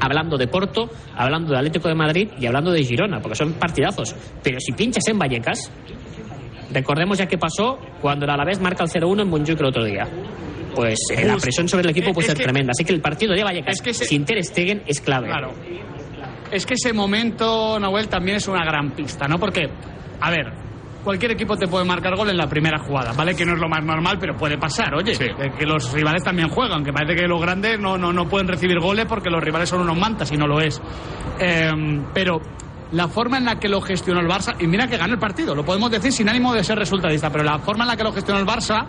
[0.00, 4.14] hablando de Porto, hablando de Atlético de Madrid y hablando de Girona, porque son partidazos.
[4.42, 5.70] Pero si pinchas en Vallecas,
[6.72, 10.06] recordemos ya qué pasó cuando el Alavés marca el 0-1 en Montjuic el otro día.
[10.74, 12.72] Pues eh, la presión sobre el equipo puede Es ser que- tremenda.
[12.72, 15.28] Así que el partido de Vallecas Es que se- sin Ter Stegen es clave.
[15.28, 15.52] Claro.
[16.50, 19.38] Es que ese momento, Noel, también es una gran pista, ¿no?
[19.38, 19.68] Porque,
[20.20, 20.52] a ver,
[21.06, 23.36] cualquier equipo te puede marcar gol en la primera jugada, ¿vale?
[23.36, 25.12] Que no es lo más normal, pero puede pasar, oye.
[25.56, 28.80] Que los rivales también juegan, que parece que los grandes no, no, no pueden recibir
[28.80, 30.82] goles porque los rivales son unos mantas y no lo es.
[31.38, 32.40] Em, pero
[32.90, 35.54] la forma en la que lo gestionó el Barça, y mira que ganó el partido,
[35.54, 38.12] lo podemos decir sin ánimo de ser resultadista, pero la forma en la que lo
[38.12, 38.86] gestionó el Barça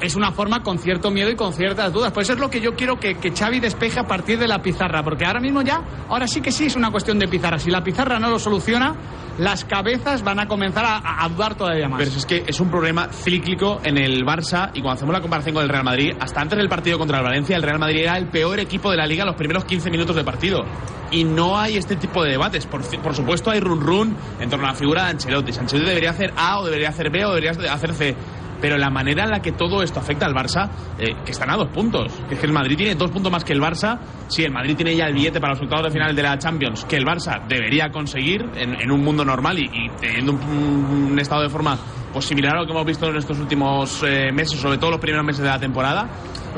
[0.00, 2.12] es una forma con cierto miedo y con ciertas dudas.
[2.12, 4.60] Pues eso es lo que yo quiero que, que Xavi despeje a partir de la
[4.60, 7.58] pizarra, porque ahora mismo ya, ahora sí que sí es una cuestión de pizarra.
[7.58, 8.94] Si la pizarra no lo soluciona,
[9.38, 11.98] las cabezas van a comenzar a, a dudar todavía más.
[11.98, 15.54] Pero es que es un problema cíclico en el Barça y cuando hacemos la comparación
[15.54, 18.18] con el Real Madrid, hasta antes del partido contra el Valencia, el Real Madrid era
[18.18, 20.64] el peor equipo de la liga los primeros 15 minutos de partido.
[21.10, 22.66] Y no hay este tipo de debates.
[22.66, 25.52] Por, por supuesto hay run run en torno a la figura de Ancelotti.
[25.58, 28.14] Ancelotti debería hacer A o debería hacer B o debería hacer C.
[28.60, 30.68] Pero la manera en la que todo esto afecta al Barça,
[30.98, 32.12] eh, que están a dos puntos.
[32.28, 33.98] Que es que el Madrid tiene dos puntos más que el Barça.
[34.28, 36.84] Sí, el Madrid tiene ya el billete para los resultados de final de la Champions,
[36.84, 41.42] que el Barça debería conseguir en, un mundo normal y, y teniendo un, un estado
[41.42, 41.78] de forma
[42.12, 45.00] pues similar a lo que hemos visto en estos últimos eh, meses, sobre todo los
[45.00, 46.08] primeros meses de la temporada.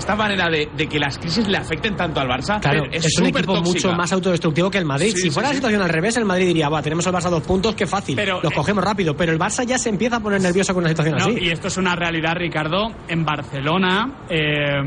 [0.00, 3.18] Esta manera de, de que las crisis le afecten tanto al Barça Claro, es, es,
[3.18, 3.88] un súper equipo tóxica.
[3.88, 5.12] mucho más autodestructivo que el Madrid.
[5.14, 5.54] Sí, si fuera sí.
[5.54, 8.16] la situación al revés, el Madrid diría, va, tenemos el Barça dos puntos, qué fácil,
[8.16, 9.14] Pero, los eh, cogemos rápido.
[9.14, 11.38] Pero el Barça ya se empieza a poner nervioso con una situación No, así.
[11.40, 12.88] y esto es una realidad, Ricardo.
[13.08, 14.80] En Barcelona, eh,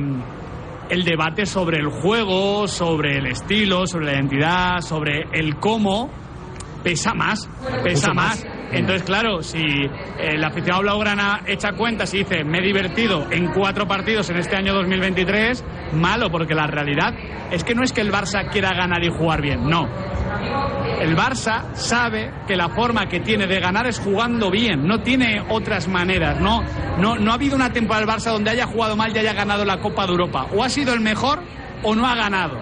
[0.90, 6.10] el debate sobre el juego, sobre el estilo, sobre la identidad, sobre el cómo,
[6.84, 7.50] pesa más,
[7.84, 8.44] pesa más.
[8.44, 8.48] más.
[8.72, 9.62] Entonces, claro, si
[10.20, 14.56] el aficionado blaugrana echa cuentas y dice, me he divertido en cuatro partidos en este
[14.56, 17.14] año 2023, malo, porque la realidad
[17.52, 19.88] es que no es que el Barça quiera ganar y jugar bien, no.
[21.00, 25.44] El Barça sabe que la forma que tiene de ganar es jugando bien, no tiene
[25.50, 26.64] otras maneras, no,
[26.98, 29.66] no, no ha habido una temporada del Barça donde haya jugado mal y haya ganado
[29.66, 31.44] la Copa de Europa, o ha sido el mejor
[31.84, 32.58] o no ha ganado.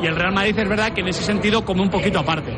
[0.00, 2.52] Y el Real Madrid es verdad que en ese sentido come un poquito aparte.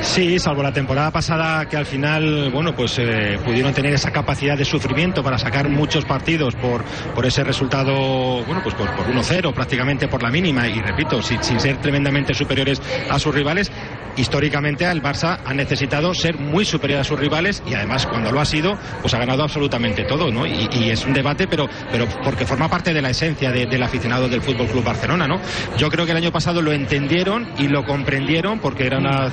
[0.00, 4.56] Sí, salvo la temporada pasada que al final, bueno, pues eh, pudieron tener esa capacidad
[4.56, 6.84] de sufrimiento para sacar muchos partidos por,
[7.14, 11.42] por ese resultado, bueno, pues por, por 1-0 prácticamente por la mínima y repito, sin,
[11.42, 12.80] sin ser tremendamente superiores
[13.10, 13.72] a sus rivales.
[14.18, 18.40] Históricamente el Barça ha necesitado ser muy superior a sus rivales y además cuando lo
[18.40, 20.46] ha sido, pues ha ganado absolutamente todo, ¿no?
[20.46, 23.82] Y, y es un debate, pero, pero porque forma parte de la esencia de- del
[23.82, 25.40] aficionado del Fútbol Club Barcelona, ¿no?
[25.78, 29.30] Yo creo que el año pasado lo entendieron y lo comprendieron porque era una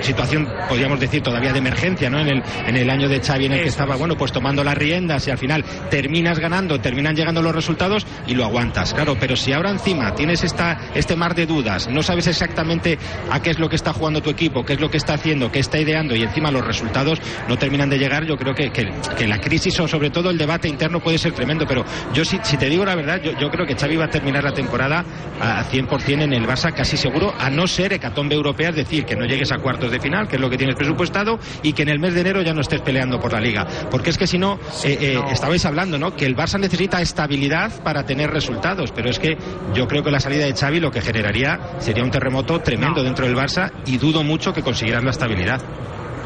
[0.00, 2.18] situación, podríamos decir, todavía de emergencia, ¿no?
[2.20, 4.76] En el, en el año de Xavi en el que estaba, bueno, pues tomando las
[4.76, 9.16] riendas y al final terminas ganando, terminan llegando los resultados y lo aguantas, claro.
[9.18, 12.98] Pero si ahora encima tienes esta, este mar de dudas, no sabes exactamente
[13.30, 15.14] a qué es lo que está jugando jugando tu equipo, qué es lo que está
[15.14, 18.70] haciendo, qué está ideando y encima los resultados no terminan de llegar, yo creo que,
[18.70, 21.66] que, la crisis o sobre todo el debate interno puede ser tremendo.
[21.66, 24.10] Pero yo, si, si te digo la verdad, yo, yo, creo que Xavi va a
[24.10, 25.04] terminar la temporada
[25.40, 29.16] a 100% en el Barça casi seguro, a no ser hecatombe europea, es decir, que
[29.16, 31.88] no llegues a cuartos de final, que es lo que tienes presupuestado, y que en
[31.88, 33.66] el mes de enero ya no estés peleando por la liga.
[33.90, 36.14] Porque es que si no, eh, eh, estabais hablando, ¿no?
[36.14, 39.36] Que el Barça necesita estabilidad para tener resultados, pero es que
[39.74, 43.26] yo creo que la salida de Xavi lo que generaría sería un terremoto tremendo dentro
[43.26, 45.60] del Barça y dudo mucho que consiguieran la estabilidad.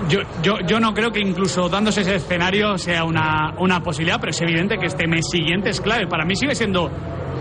[0.09, 4.31] Yo, yo, yo no creo que incluso dándose ese escenario sea una, una posibilidad, pero
[4.31, 6.07] es evidente que este mes siguiente es clave.
[6.07, 6.91] Para mí sigue siendo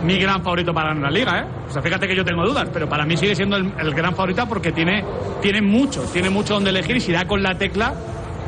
[0.04, 1.46] mi gran favorito para la liga, ¿eh?
[1.78, 4.46] O fíjate que yo tengo dudas, pero para mí sigue siendo el, el, gran favorito
[4.48, 5.04] porque tiene,
[5.42, 7.94] tiene mucho, tiene mucho donde elegir y si da con la tecla,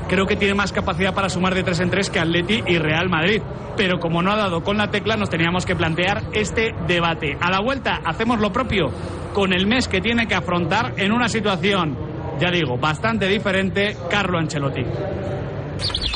[0.07, 3.09] creo que tiene más capacidad para sumar de tres en tres que Atleti y Real
[3.09, 3.41] Madrid.
[3.77, 7.37] Pero como no ha dado con la tecla, nos teníamos que plantear este debate.
[7.39, 8.91] A la vuelta hacemos lo propio
[9.33, 11.97] con el mes que tiene que afrontar en una situación,
[12.39, 14.81] ya digo, bastante diferente, Carlo Ancelotti.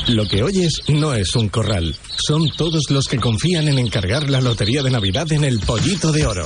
[0.07, 1.95] Lo que oyes no es un corral,
[2.27, 6.25] son todos los que confían en encargar la lotería de Navidad en el pollito de
[6.25, 6.45] oro.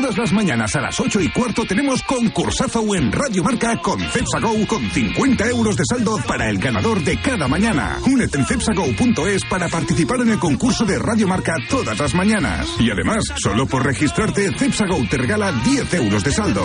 [0.00, 4.64] Todas las mañanas a las 8 y cuarto tenemos concursazo en Radio Marca con CepsaGo
[4.68, 7.98] con 50 euros de saldo para el ganador de cada mañana.
[8.06, 12.68] Únete en cepsago.es para participar en el concurso de Radio Marca todas las mañanas.
[12.78, 16.64] Y además, solo por registrarte, CepsaGo te regala 10 euros de saldo.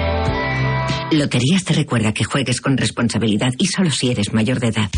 [1.11, 4.89] Loterías te recuerda que juegues con responsabilidad y solo si eres mayor de edad.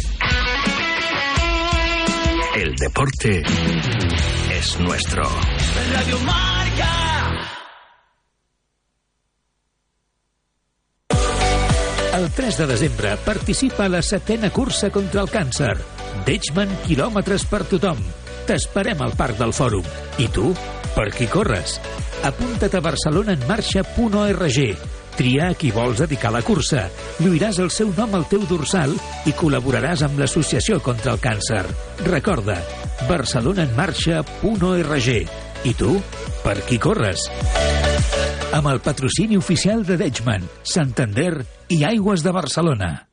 [2.56, 3.41] El deporte
[4.52, 5.23] es nuestro.
[5.91, 6.89] Radio Marca.
[12.15, 15.80] El 3 de desembre participa a la setena cursa contra el càncer.
[16.28, 17.97] Deichmann quilòmetres per tothom.
[18.45, 19.82] T'esperem al Parc del Fòrum.
[20.21, 20.54] I tu,
[20.93, 21.82] per qui corres?
[22.21, 26.89] Apunta't a barcelonaenmarxa.org Tria a qui vols dedicar la cursa.
[27.21, 28.91] Lluiràs el seu nom al teu dorsal
[29.30, 31.65] i col·laboraràs amb l'Associació contra el Càncer.
[32.10, 32.58] Recorda,
[33.10, 35.10] barcelonaenmarxa.org.
[35.63, 35.91] I tu,
[36.43, 37.19] per qui corres?
[38.54, 43.12] Amb el patrocini oficial de Deichmann, Santander i Aigües de Barcelona.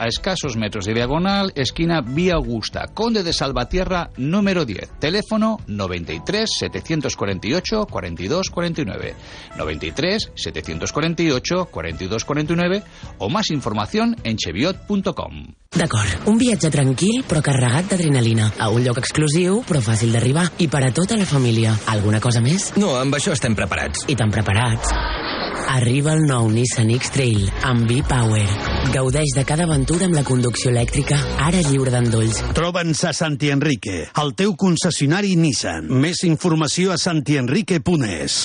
[0.00, 4.98] a escasos metros de diagonal, esquina Vía Augusta, Conde de Salvatierra, número 10.
[4.98, 9.14] Teléfono 93 748 42 49.
[9.56, 12.82] 93 748 42 49
[13.18, 15.54] o más información en cheviot.com.
[15.70, 18.48] D'acord, un viatge tranquil però carregat d'adrenalina.
[18.58, 20.48] A un lloc exclusiu però fàcil d'arribar.
[20.58, 21.76] I per a tota la família.
[21.92, 22.72] Alguna cosa més?
[22.80, 24.08] No, amb això estem preparats.
[24.08, 25.29] I tan preparats.
[25.68, 28.46] Arriba el nou Nissan X-Trail amb V-Power.
[28.94, 32.40] Gaudeix de cada aventura amb la conducció elèctrica, ara lliure d'endolls.
[32.56, 35.90] Troba'ns a Santi Enrique, el teu concessionari Nissan.
[35.90, 38.40] Més informació a santienrique.es.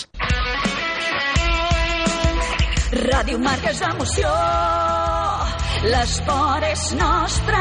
[2.95, 4.29] Ràdio Marca és emoció.
[5.85, 7.59] L'esport és nostre.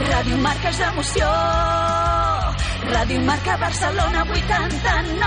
[0.00, 1.26] Ràdio Marca és emoció.
[2.90, 5.19] Ràdio Marca Barcelona 89.1.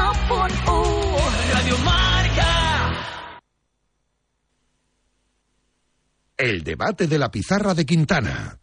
[6.38, 8.60] El debate de la pizarra de Quintana.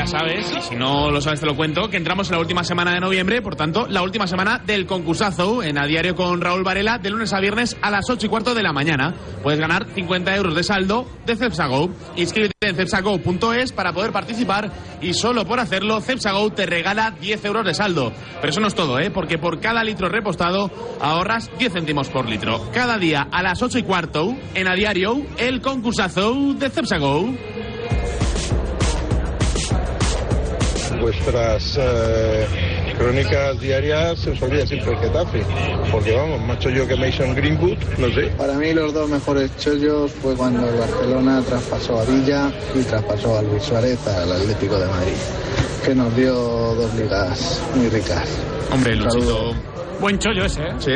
[0.00, 2.64] Ya sabes, y si no lo sabes te lo cuento, que entramos en la última
[2.64, 6.62] semana de noviembre, por tanto, la última semana del concursazo en A Diario con Raúl
[6.62, 9.14] Varela, de lunes a viernes a las 8 y cuarto de la mañana.
[9.42, 11.90] Puedes ganar 50 euros de saldo de Cepsago.
[12.16, 17.66] Inscríbete en cepsago.es para poder participar y solo por hacerlo, Cepsago te regala 10 euros
[17.66, 18.10] de saldo.
[18.40, 19.10] Pero eso no es todo, ¿eh?
[19.10, 20.70] Porque por cada litro repostado
[21.02, 22.70] ahorras 10 céntimos por litro.
[22.72, 27.28] Cada día a las 8 y cuarto, en A Diario, el concursazo de Cepsago.
[31.00, 32.46] Vuestras eh,
[32.98, 35.42] crónicas diarias se os olvida siempre el Getafe.
[35.90, 38.26] Porque vamos, más chollo que Mason Greenwood, no sé.
[38.36, 43.38] Para mí los dos mejores chollos fue cuando el Barcelona traspasó a Villa y traspasó
[43.38, 45.16] a Luis Suárez al Atlético de Madrid,
[45.84, 48.28] que nos dio dos ligas muy ricas.
[48.72, 49.54] Hombre, Luchito.
[50.00, 50.72] Buen chollo ese, ¿eh?
[50.78, 50.92] Sí.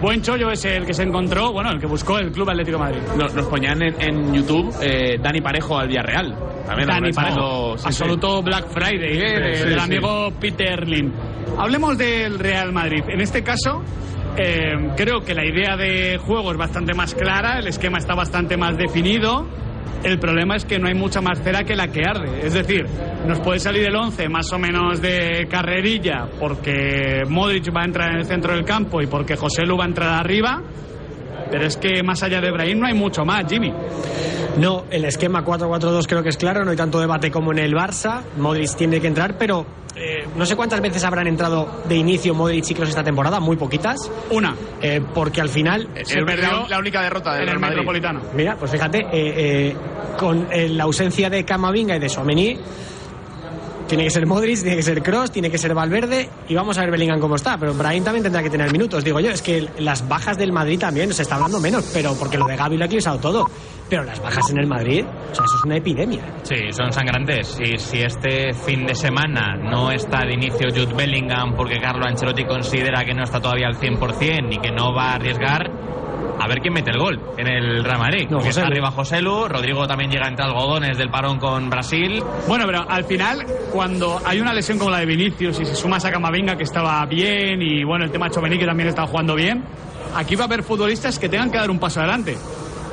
[0.00, 2.84] Buen chollo ese el que se encontró, bueno, el que buscó el Club Atlético de
[2.84, 3.00] Madrid.
[3.16, 6.36] Nos, nos ponían en, en YouTube eh, Dani Parejo al Villarreal.
[6.66, 7.88] También Dani Parejo, sí, sí.
[7.88, 9.54] absoluto Black Friday, ¿eh?
[9.56, 9.84] Sí, del sí.
[9.84, 11.12] amigo Peter Lim.
[11.58, 13.02] Hablemos del Real Madrid.
[13.08, 13.82] En este caso,
[14.36, 18.56] eh, creo que la idea de juego es bastante más clara, el esquema está bastante
[18.56, 19.46] más definido.
[20.04, 22.46] El problema es que no hay mucha más cera que la que arde.
[22.46, 22.84] Es decir,
[23.26, 28.10] nos puede salir el 11 más o menos de carrerilla porque Modric va a entrar
[28.10, 30.62] en el centro del campo y porque José Lu va a entrar arriba.
[31.50, 33.72] Pero es que más allá de Brahim no hay mucho más, Jimmy.
[34.58, 37.74] No, el esquema 4-4-2 creo que es claro, no hay tanto debate como en el
[37.74, 38.22] Barça.
[38.38, 42.70] Modric tiene que entrar, pero eh, no sé cuántas veces habrán entrado de inicio Modric
[42.70, 44.10] y Kroos esta temporada, muy poquitas.
[44.30, 44.54] Una.
[44.80, 47.76] Eh, porque al final se El- perdió la, única derrota del en el Real Madrid.
[47.76, 48.20] Metropolitano.
[48.34, 49.76] Mira, pues fíjate, eh, eh,
[50.18, 52.58] con eh, la ausencia de Camavinga y de Suamení,
[53.86, 56.80] tiene que ser Modric, tiene que ser Cross, tiene que ser Valverde y vamos a
[56.82, 57.56] ver Bellingham cómo está.
[57.58, 59.04] Pero Brahim también tendrá que tener minutos.
[59.04, 62.38] Digo yo, es que las bajas del Madrid también se está hablando menos, pero porque
[62.38, 63.48] lo de Gaby lo ha eclipsado todo.
[63.88, 66.22] Pero las bajas en el Madrid, o sea, eso es una epidemia.
[66.42, 67.56] Sí, son sangrantes.
[67.60, 72.44] Y si este fin de semana no está de inicio Jude Bellingham porque Carlo Ancelotti
[72.44, 75.70] considera que no está todavía al 100% y que no va a arriesgar,
[76.38, 78.26] a ver quién mete el gol en el Madrid.
[78.28, 82.22] Porque José está arriba José Lu, Rodrigo también llega entre algodones del parón con Brasil.
[82.46, 85.96] Bueno, pero al final, cuando hay una lesión como la de Vinicius y se suma
[85.96, 89.64] a Camavinga que estaba bien y bueno, el tema Chomení que también estaba jugando bien,
[90.14, 92.36] aquí va a haber futbolistas que tengan que dar un paso adelante.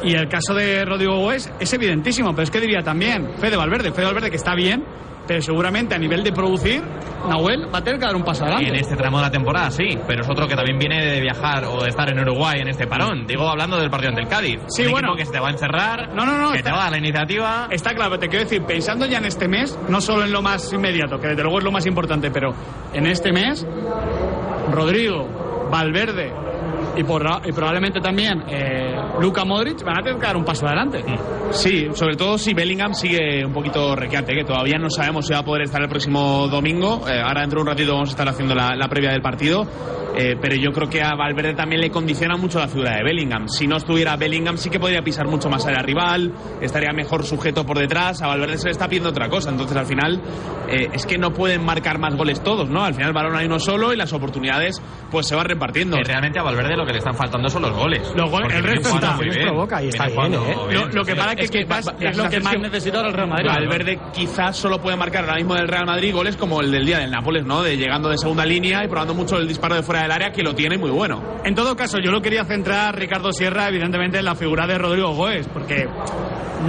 [0.03, 3.91] Y el caso de Rodrigo Góez es evidentísimo, pero es que diría también Fede Valverde,
[3.93, 4.83] Fede Valverde que está bien,
[5.27, 6.83] pero seguramente a nivel de producir,
[7.27, 8.69] Nahuel va a tener que dar un paso Y adelante.
[8.69, 11.63] en este tramo de la temporada sí, pero es otro que también viene de viajar
[11.65, 13.25] o de estar en Uruguay en este parón.
[13.25, 14.59] Digo, hablando del partido ante el Cádiz.
[14.67, 15.15] Sí, Un bueno.
[15.15, 16.91] que se te va a encerrar, No, no, no, que está- te va a dar
[16.91, 17.67] la iniciativa.
[17.71, 20.71] Está claro, te quiero decir, pensando ya en este mes, no solo en lo más
[20.73, 22.53] inmediato, que desde luego es lo más importante, pero
[22.93, 23.65] en este mes,
[24.71, 26.31] Rodrigo, Valverde
[26.95, 30.65] y, por- y probablemente también eh, Luka Modric van a tener que dar un paso
[30.65, 31.03] adelante.
[31.51, 35.39] Sí, sobre todo si Bellingham sigue un poquito requeante, que todavía no sabemos si va
[35.39, 37.07] a poder estar el próximo domingo.
[37.07, 39.67] Eh, ahora dentro de un ratito vamos a estar haciendo la, la previa del partido.
[40.15, 43.47] Eh, pero yo creo que a Valverde también le condiciona mucho la figura de Bellingham.
[43.47, 47.65] Si no estuviera Bellingham sí que podría pisar mucho más al rival, estaría mejor sujeto
[47.65, 48.21] por detrás.
[48.21, 49.49] A Valverde se le está pidiendo otra cosa.
[49.49, 50.21] Entonces al final
[50.69, 52.83] eh, es que no pueden marcar más goles todos, ¿no?
[52.83, 55.97] Al final el balón hay uno solo y las oportunidades pues se van repartiendo.
[56.03, 58.01] Realmente a Valverde lo que le están faltando son los goles.
[58.15, 59.47] Los goles, Porque el resto está, muy los bien.
[59.47, 60.73] provoca y está Viene bien, jugando ¿eh?
[60.75, 62.97] Lo- lo que pasa es que que quizás va- va- es lo que más necesita
[62.97, 63.47] ahora el Real Madrid.
[63.49, 66.99] Valverde quizás solo puede marcar ahora mismo del Real Madrid goles como el del día
[66.99, 67.61] del Nápoles, ¿no?
[67.61, 70.43] De llegando de segunda línea y probando mucho el disparo de fuera del área, que
[70.43, 71.21] lo tiene muy bueno.
[71.43, 75.13] En todo caso, yo lo quería centrar, Ricardo Sierra, evidentemente en la figura de Rodrigo
[75.13, 75.87] Goes, porque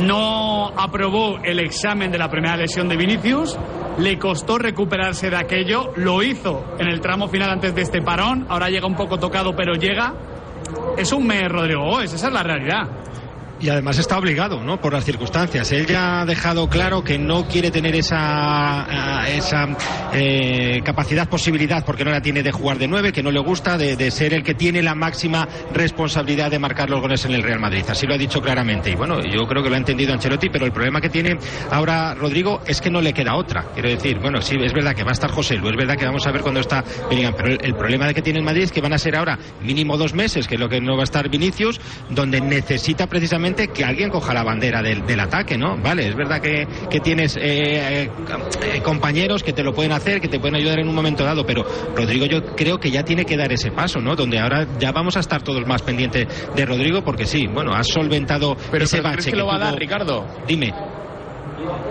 [0.00, 3.56] no aprobó el examen de la primera lesión de Vinicius,
[3.98, 8.46] le costó recuperarse de aquello, lo hizo en el tramo final antes de este parón,
[8.48, 10.14] ahora llega un poco tocado, pero llega.
[10.96, 12.88] Es un mes Rodrigo esa es la realidad.
[13.64, 14.78] Y además está obligado, ¿no?
[14.78, 15.72] Por las circunstancias.
[15.72, 19.66] Él ya ha dejado claro que no quiere tener esa, a- esa
[20.12, 23.78] eh, capacidad, posibilidad, porque no la tiene de jugar de nueve, que no le gusta,
[23.78, 27.58] de, ser el que tiene la máxima responsabilidad de marcar los goles en el Real
[27.58, 27.84] Madrid.
[27.88, 28.90] Así lo ha dicho claramente.
[28.90, 31.38] Y bueno, yo creo que lo ha entendido Ancelotti, pero el problema que tiene
[31.70, 33.64] ahora Rodrigo es que no le queda otra.
[33.72, 36.04] Quiero decir, bueno, sí, es verdad que va a estar José Lu, es verdad que
[36.04, 38.72] vamos a ver cuando está Bellingham, pero el, el problema que tiene el Madrid es
[38.72, 41.04] que van a ser ahora mínimo dos meses, que es lo que no va a
[41.04, 45.76] estar Vinicius, donde necesita precisamente que alguien coja la bandera del, del ataque, ¿no?
[45.76, 48.10] Vale, es verdad que, que tienes eh,
[48.62, 51.46] eh, compañeros que te lo pueden hacer, que te pueden ayudar en un momento dado,
[51.46, 51.64] pero
[51.94, 54.16] Rodrigo yo creo que ya tiene que dar ese paso, ¿no?
[54.16, 57.88] Donde ahora ya vamos a estar todos más pendientes de Rodrigo, porque sí, bueno, has
[57.88, 60.26] solventado Pero, ese pero bache ¿crees que lo va a dar, Ricardo?
[60.46, 60.72] Dime.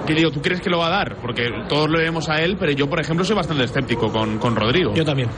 [0.06, 1.18] Que digo, ¿tú crees que lo va a dar?
[1.22, 4.56] Porque todos lo vemos a él, pero yo, por ejemplo, soy bastante escéptico con, con
[4.56, 4.94] Rodrigo.
[4.94, 5.30] Yo también.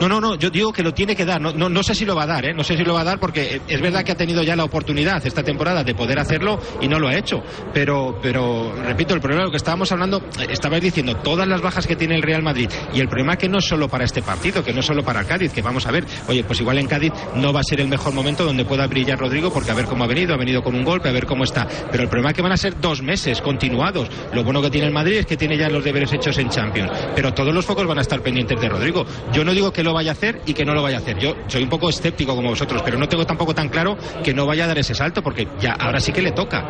[0.00, 1.40] No, no, no, yo digo que lo tiene que dar.
[1.40, 2.54] No, no, no sé si lo va a dar, ¿eh?
[2.54, 4.64] No sé si lo va a dar porque es verdad que ha tenido ya la
[4.64, 7.42] oportunidad esta temporada de poder hacerlo y no lo ha hecho.
[7.72, 11.86] Pero, pero repito, el problema, lo que estábamos hablando, eh, estabais diciendo todas las bajas
[11.86, 14.62] que tiene el Real Madrid y el problema que no es solo para este partido,
[14.64, 16.86] que no es solo para el Cádiz, que vamos a ver, oye, pues igual en
[16.86, 19.86] Cádiz no va a ser el mejor momento donde pueda brillar Rodrigo porque a ver
[19.86, 21.66] cómo ha venido, ha venido con un golpe, a ver cómo está.
[21.90, 24.08] Pero el problema es que van a ser dos meses continuados.
[24.32, 26.92] Lo bueno que tiene el Madrid es que tiene ya los deberes hechos en Champions.
[27.16, 29.04] Pero todos los focos van a estar pendientes de Rodrigo.
[29.32, 31.18] Yo no digo que lo vaya a hacer y que no lo vaya a hacer.
[31.18, 34.46] Yo soy un poco escéptico como vosotros, pero no tengo tampoco tan claro que no
[34.46, 36.64] vaya a dar ese salto porque ya ahora sí que le toca.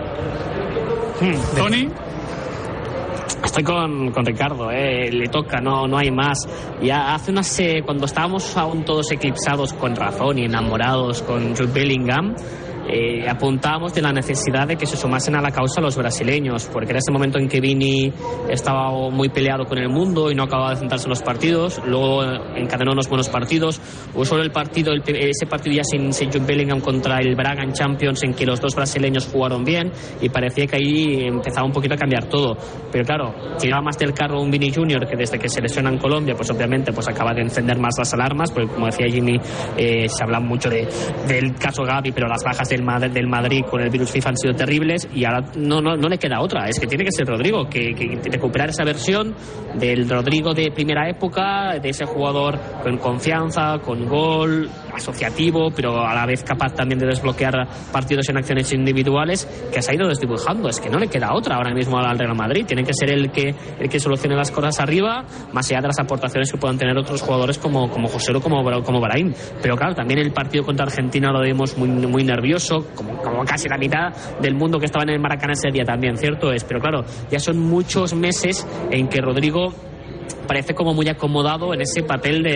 [1.55, 1.89] Tony.
[3.45, 6.49] Estoy con, con Ricardo, eh, le toca, no, no hay más.
[6.83, 11.73] Ya hace unas, eh, cuando estábamos aún todos eclipsados con razón y enamorados con Jude
[11.73, 12.35] Bellingham,
[12.89, 16.91] eh, apuntábamos de la necesidad de que se sumasen a la causa los brasileños, porque
[16.91, 18.13] era ese momento en que Vini
[18.49, 22.25] estaba muy peleado con el mundo y no acababa de centrarse en los partidos, luego
[22.25, 23.81] eh, encadenó unos buenos partidos,
[24.15, 27.63] hubo solo el partido, el- ese partido ya sin, sin Jude Bellingham contra el Braga
[27.63, 31.73] en Champions, en que los dos brasileños jugaron bien y parecía que ahí empezaba un
[31.73, 32.57] poquito a cambiar todo.
[32.91, 35.99] Pero claro, tiraba más del carro un Vini Junior que desde que se lesiona en
[35.99, 39.39] Colombia, pues obviamente pues acaba de encender más las alarmas, porque como decía Jimmy,
[39.77, 40.89] eh, se habla mucho de,
[41.27, 44.37] del caso Gavi, pero las bajas del, Mad- del Madrid con el virus FIFA han
[44.37, 47.27] sido terribles y ahora no, no, no le queda otra, es que tiene que ser
[47.27, 49.35] Rodrigo, que, recuperar esa versión
[49.75, 56.15] del Rodrigo de primera época, de ese jugador con confianza, con gol, asociativo, pero a
[56.15, 60.69] la vez capaz también de desbloquear partidos en acciones individuales, que se ha ido desdibujando.
[60.69, 62.65] Es que no le queda otra ahora mismo al Real Madrid.
[62.67, 65.99] Tiene que ser el que, el que solucione las cosas arriba, más allá de las
[66.01, 69.33] aportaciones que puedan tener otros jugadores como, como José o como, como Brahim.
[69.63, 73.69] Pero claro, también el partido contra Argentina lo vimos muy, muy nervioso, como, como casi
[73.69, 76.65] la mitad del mundo que estaba en el Maracaná ese día también, cierto es.
[76.65, 79.73] Pero claro, ya son muchos meses en que Rodrigo
[80.47, 82.51] parece como muy acomodado en ese papel de,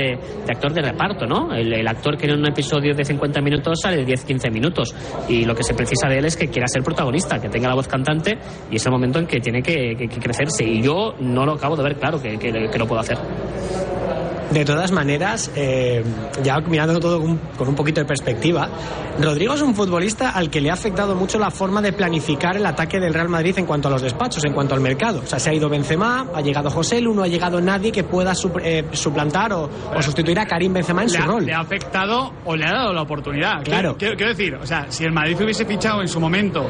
[0.46, 1.52] de actor de reparto, ¿no?
[1.54, 4.94] El, el actor que en un episodio de 50 minutos sale de 10-15 minutos
[5.28, 7.74] y lo que se precisa de él es que quiera ser protagonista, que tenga la
[7.74, 8.38] voz cantante
[8.70, 11.52] y es el momento en que tiene que, que- que crecerse y yo no lo
[11.52, 13.18] acabo de ver claro que- que lo puedo hacer.
[14.52, 16.04] De todas maneras, eh,
[16.42, 18.68] ya mirando todo con, con un poquito de perspectiva,
[19.18, 22.66] Rodrigo es un futbolista al que le ha afectado mucho la forma de planificar el
[22.66, 25.20] ataque del Real Madrid en cuanto a los despachos, en cuanto al mercado.
[25.24, 28.04] O sea, se ha ido Benzema, ha llegado José Lu, no ha llegado nadie que
[28.04, 28.32] pueda
[28.62, 31.46] eh, suplantar o, o sustituir a Karim Benzema en le su ha, rol.
[31.46, 33.62] le ha afectado o le ha dado la oportunidad.
[33.64, 33.96] Claro.
[33.96, 36.68] Quiero decir, o sea, si el Madrid hubiese fichado en su momento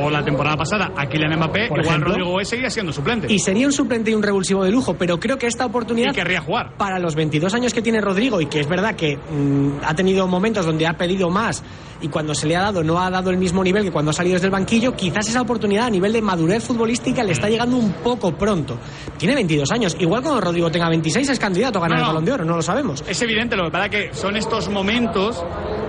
[0.00, 2.08] o la temporada pasada a Kylian Mbappé, Por igual ejemplo.
[2.10, 3.32] Rodrigo Gómez seguiría siendo suplente.
[3.32, 6.12] Y sería un suplente y un revulsivo de lujo, pero creo que esta oportunidad.
[6.12, 6.76] Y querría jugar.
[6.76, 10.26] Para los 22 años que tiene Rodrigo, y que es verdad que mm, ha tenido
[10.26, 11.62] momentos donde ha pedido más
[12.00, 14.14] y cuando se le ha dado no ha dado el mismo nivel que cuando ha
[14.14, 17.76] salido desde el banquillo, quizás esa oportunidad a nivel de madurez futbolística le está llegando
[17.76, 18.76] un poco pronto.
[19.16, 19.96] Tiene 22 años.
[20.00, 22.10] Igual cuando Rodrigo tenga 26 es candidato a ganar No, no.
[22.10, 23.04] el balón de oro, no lo sabemos.
[23.06, 25.44] Es evidente, lo que pasa es que son estos momentos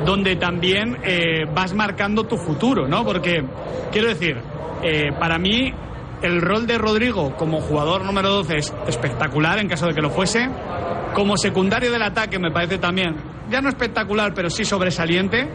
[0.05, 3.03] donde también eh, vas marcando tu futuro, ¿no?
[3.03, 3.43] Porque,
[3.91, 4.37] quiero decir,
[4.81, 5.73] eh, para mí
[6.21, 10.09] el rol de Rodrigo como jugador número 12 es espectacular en caso de que lo
[10.09, 10.49] fuese.
[11.13, 13.15] Como secundario del ataque me parece también,
[13.49, 15.49] ya no espectacular, pero sí sobresaliente.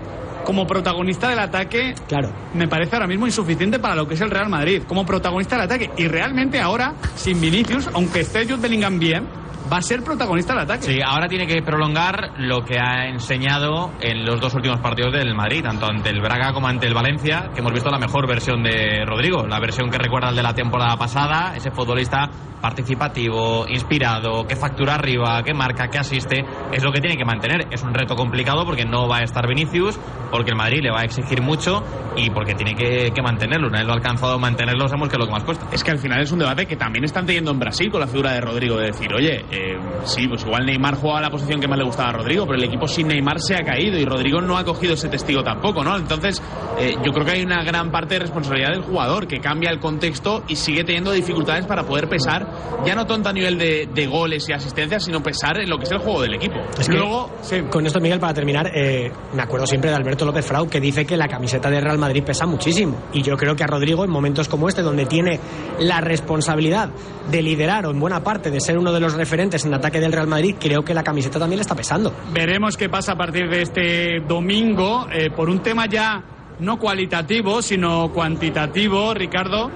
[0.44, 2.30] Como protagonista del ataque, claro.
[2.54, 4.82] me parece ahora mismo insuficiente para lo que es el Real Madrid.
[4.86, 5.90] Como protagonista del ataque.
[5.98, 9.26] Y realmente ahora, sin Vinicius, aunque esté Jude Bellingham bien,
[9.70, 10.82] va a ser protagonista del ataque.
[10.82, 15.34] Sí, ahora tiene que prolongar lo que ha enseñado en los dos últimos partidos del
[15.34, 18.62] Madrid, tanto ante el Braga como ante el Valencia, que hemos visto la mejor versión
[18.62, 24.46] de Rodrigo, la versión que recuerda al de la temporada pasada, ese futbolista participativo, inspirado,
[24.46, 27.66] que factura arriba, que marca, que asiste, es lo que tiene que mantener.
[27.70, 29.98] Es un reto complicado porque no va a estar Vinicius,
[30.30, 31.82] porque el Madrid le va a exigir mucho
[32.16, 33.68] y porque tiene que, que mantenerlo.
[33.68, 35.66] Una vez lo ha alcanzado mantenerlo, sabemos que es lo que más cuesta.
[35.72, 38.06] Es que al final es un debate que también están teniendo en Brasil con la
[38.06, 41.66] figura de Rodrigo, de decir, oye, eh, sí, pues igual Neymar jugaba la posición que
[41.66, 44.40] más le gustaba a Rodrigo, pero el equipo sin Neymar se ha caído y Rodrigo
[44.40, 45.96] no ha cogido ese testigo tampoco, ¿no?
[45.96, 46.40] Entonces,
[46.78, 49.80] eh, yo creo que hay una gran parte de responsabilidad del jugador que cambia el
[49.80, 52.46] contexto y sigue teniendo dificultades para poder pesar,
[52.84, 55.84] ya no tanto a nivel de, de goles y asistencias, sino pesar en lo que
[55.84, 56.56] es el juego del equipo.
[56.78, 57.30] Es que, Luego,
[57.70, 61.04] con esto, Miguel, para terminar, eh, me acuerdo siempre de Alberto López Frau, que dice
[61.04, 62.96] que la camiseta de Real Madrid pesa muchísimo.
[63.12, 65.40] Y yo creo que a Rodrigo, en momentos como este, donde tiene
[65.80, 66.90] la responsabilidad
[67.30, 70.12] de liderar o en buena parte de ser uno de los referentes en ataque del
[70.12, 72.14] Real Madrid, creo que la camiseta también le está pesando.
[72.32, 76.22] Veremos qué pasa a partir de este domingo eh, por un tema ya
[76.60, 79.70] no cualitativo, sino cuantitativo, Ricardo.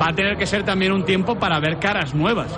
[0.00, 2.56] Va a tener que ser también un tiempo para ver caras nuevas.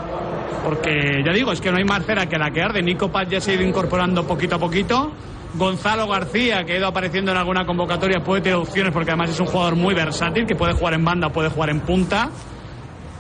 [0.65, 2.83] Porque ya digo, es que no hay más cera que la que arde.
[2.83, 5.13] Nico Paz ya se ha ido incorporando poquito a poquito.
[5.55, 9.41] Gonzalo García, que ha ido apareciendo en alguna convocatoria, puede tener opciones porque además es
[9.41, 12.31] un jugador muy versátil, que puede jugar en banda puede jugar en punta.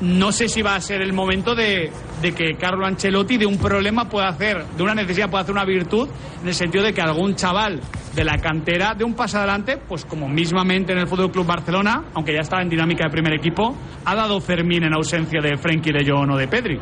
[0.00, 1.90] No sé si va a ser el momento de,
[2.20, 5.64] de, que Carlo Ancelotti de un problema pueda hacer, de una necesidad pueda hacer una
[5.64, 6.08] virtud,
[6.42, 7.80] en el sentido de que algún chaval
[8.14, 12.04] de la cantera de un paso adelante, pues como mismamente en el Fútbol Club Barcelona,
[12.14, 15.92] aunque ya estaba en dinámica de primer equipo, ha dado Fermín en ausencia de Frenkie
[15.92, 16.80] de Jong o de Pedri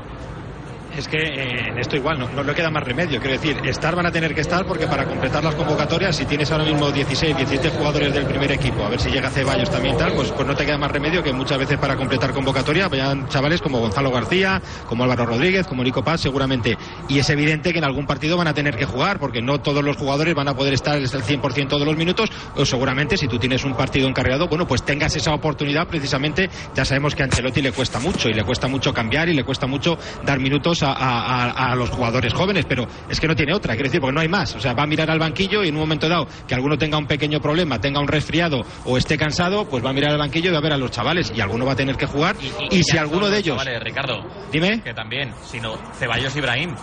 [0.96, 3.20] es que eh, en esto igual no, no, le queda más remedio.
[3.20, 6.50] Quiero decir, estar van a tener que estar porque para completar las convocatorias, si tienes
[6.50, 10.12] ahora mismo 16, 17 jugadores del primer equipo, a ver si llega Ceballos también tal,
[10.12, 13.62] pues, pues no te queda más remedio que muchas veces para completar convocatoria vayan chavales
[13.62, 16.76] como Gonzalo García, como Álvaro Rodríguez, como Nico Paz, seguramente.
[17.08, 19.82] Y es evidente que en algún partido van a tener que jugar porque no todos
[19.82, 23.38] los jugadores van a poder estar el 100% de los minutos o seguramente si tú
[23.38, 26.50] tienes un partido encargado, bueno, pues tengas esa oportunidad precisamente.
[26.74, 29.44] Ya sabemos que a Ancelotti le cuesta mucho y le cuesta mucho cambiar y le
[29.44, 33.54] cuesta mucho dar minutos a, a, a, los jugadores jóvenes, pero es que no tiene
[33.54, 34.54] otra, quiero decir, porque no hay más.
[34.54, 36.98] O sea, va a mirar al banquillo y en un momento dado que alguno tenga
[36.98, 40.50] un pequeño problema, tenga un resfriado o esté cansado, pues va a mirar al banquillo
[40.50, 42.36] y va a ver a los chavales y alguno va a tener que jugar.
[42.40, 43.56] Y, y, y si alguno de ellos.
[43.56, 44.22] Vale, Ricardo.
[44.50, 44.82] Dime.
[44.82, 46.74] Que también, sino Ceballos Ibrahim.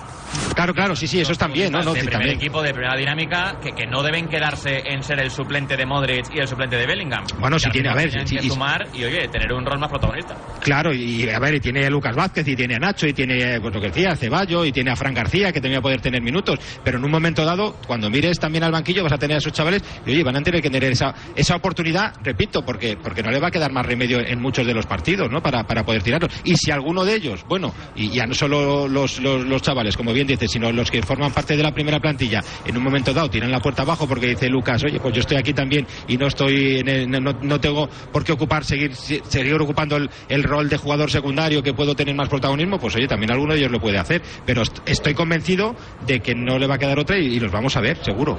[0.53, 1.81] Claro, claro, sí, sí, eso es también, ¿no?
[1.81, 2.37] no de sí, primer también.
[2.37, 6.27] equipo de primera dinámica que, que, no deben quedarse en ser el suplente de Modric
[6.35, 7.23] y el suplente de Bellingham.
[7.39, 9.89] Bueno, si tiene, a ver, tienen si, que sumar y oye, tener un rol más
[9.89, 10.35] protagonista.
[10.61, 13.59] Claro, y a ver, y tiene a Lucas Vázquez, y tiene a Nacho, y tiene,
[13.59, 16.59] pues lo que decía, Ceballo, y tiene a Fran García, que tenía poder tener minutos.
[16.83, 19.53] Pero en un momento dado, cuando mires también al banquillo, vas a tener a esos
[19.53, 23.31] chavales, y oye, van a tener que tener esa, esa oportunidad, repito, porque, porque no
[23.31, 25.41] le va a quedar más remedio en muchos de los partidos, ¿no?
[25.41, 26.31] Para, para poder tirarlos.
[26.43, 30.13] Y si alguno de ellos, bueno, y ya no solo los, los, los chavales, como
[30.13, 33.29] bien dices, sino los que forman parte de la primera plantilla, en un momento dado
[33.29, 36.27] tiran la puerta abajo porque dice Lucas, oye, pues yo estoy aquí también y no
[36.27, 40.69] estoy, en el, no, no, tengo por qué ocupar, seguir, seguir ocupando el, el, rol
[40.69, 43.78] de jugador secundario que puedo tener más protagonismo, pues oye, también alguno de ellos lo
[43.79, 44.21] puede hacer.
[44.45, 45.75] Pero estoy convencido
[46.05, 48.37] de que no le va a quedar otra y, y los vamos a ver, seguro.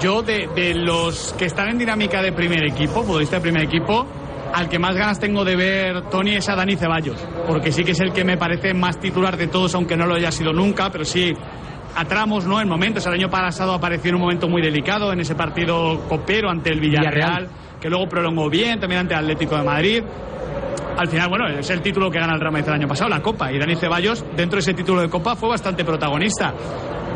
[0.00, 4.06] Yo, de, de, los que están en dinámica de primer equipo, futbolista de primer equipo,
[4.54, 7.92] al que más ganas tengo de ver, Tony, es a Dani Ceballos, porque sí que
[7.92, 10.90] es el que me parece más titular de todos, aunque no lo haya sido nunca,
[10.90, 11.34] pero sí
[11.94, 12.60] a tramos, ¿no?
[12.60, 13.04] En momentos.
[13.06, 16.80] El año pasado apareció en un momento muy delicado en ese partido copero ante el
[16.80, 17.48] Villarreal, Villarreal.
[17.80, 20.02] que luego prolongó bien, también ante el Atlético de Madrid.
[20.96, 23.22] Al final, bueno, es el título que gana el Real Madrid el año pasado, la
[23.22, 23.52] Copa.
[23.52, 26.54] Y Dani Ceballos, dentro de ese título de Copa, fue bastante protagonista.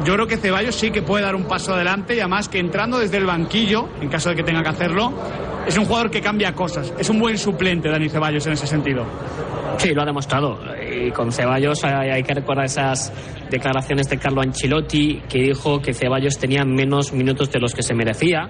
[0.04, 2.98] Yo creo que Ceballos sí que puede dar un paso adelante y además que entrando
[2.98, 5.12] desde el banquillo, en caso de que tenga que hacerlo,
[5.66, 6.92] es un jugador que cambia cosas.
[6.98, 9.04] Es un buen suplente Dani Ceballos en ese sentido.
[9.78, 10.58] Sí, lo ha demostrado.
[10.80, 13.12] Y con Ceballos hay, hay, que recordar esas
[13.50, 17.94] declaraciones de Carlo Ancelotti que dijo que Ceballos tenía menos minutos de los que se
[17.94, 18.48] merecía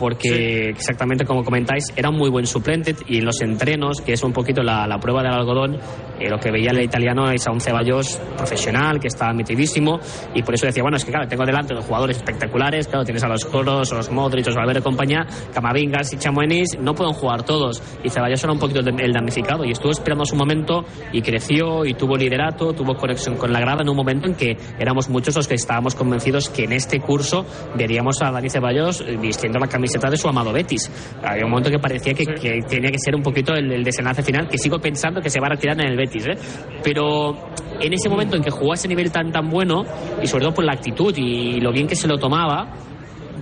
[0.00, 0.70] porque sí.
[0.70, 4.32] exactamente como comentáis era un muy buen suplente y en los entrenos que es un
[4.32, 5.76] poquito la, la prueba del algodón
[6.18, 10.00] eh, lo que veía el italiano es a un Ceballos profesional que está metidísimo
[10.34, 13.22] y por eso decía bueno es que claro tengo delante dos jugadores espectaculares claro tienes
[13.22, 17.42] a los Coros, a los Modric, los Valverde compañía Camavingas y Chamoenis no pueden jugar
[17.42, 20.82] todos y Ceballos era un poquito el damnificado y estuvo esperando su momento
[21.12, 24.56] y creció y tuvo liderato tuvo conexión con la grada en un momento en que
[24.78, 27.44] éramos muchos los que estábamos convencidos que en este curso
[27.76, 30.90] veríamos a Dani Ceballos vistiendo la camiseta de su amado Betis.
[31.22, 34.22] Había un momento que parecía que, que tenía que ser un poquito el, el, desenlace
[34.22, 36.36] final, que sigo pensando que se va a retirar en el Betis, ¿eh?
[36.82, 37.36] Pero
[37.80, 39.84] en ese momento en que jugó a ese nivel tan tan bueno,
[40.22, 42.72] y sobre todo por la actitud y lo bien que se lo tomaba,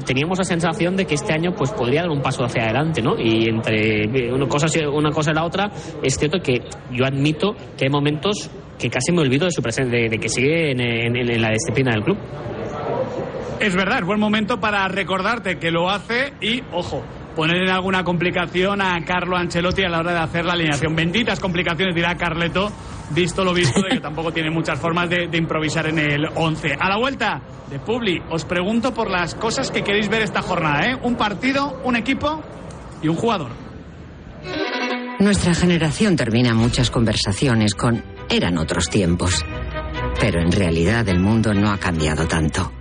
[0.04, 3.18] teníamos la sensación de que este año pues podría dar un paso hacia adelante, ¿no?
[3.18, 5.70] Y entre una cosa, una cosa y la otra,
[6.02, 6.60] es cierto que
[6.92, 10.28] yo admito que hay momentos que casi me olvido de su presencia, de, de que
[10.28, 12.18] sigue en, en, en la disciplina del club.
[13.60, 17.04] Es verdad, es buen momento para recordarte que lo hace y, ojo,
[17.34, 20.94] poner en alguna complicación a Carlo Ancelotti a la hora de hacer la alineación.
[20.94, 22.70] Benditas complicaciones, dirá Carleto,
[23.10, 26.76] visto lo visto, de que tampoco tiene muchas formas de, de improvisar en el 11.
[26.78, 27.40] A la vuelta
[27.70, 30.98] de Publi, os pregunto por las cosas que queréis ver esta jornada, ¿eh?
[31.02, 32.42] Un partido, un equipo
[33.02, 33.50] y un jugador.
[35.18, 39.44] Nuestra generación termina muchas conversaciones con eran otros tiempos.
[40.20, 42.72] Pero en realidad el mundo no ha cambiado tanto.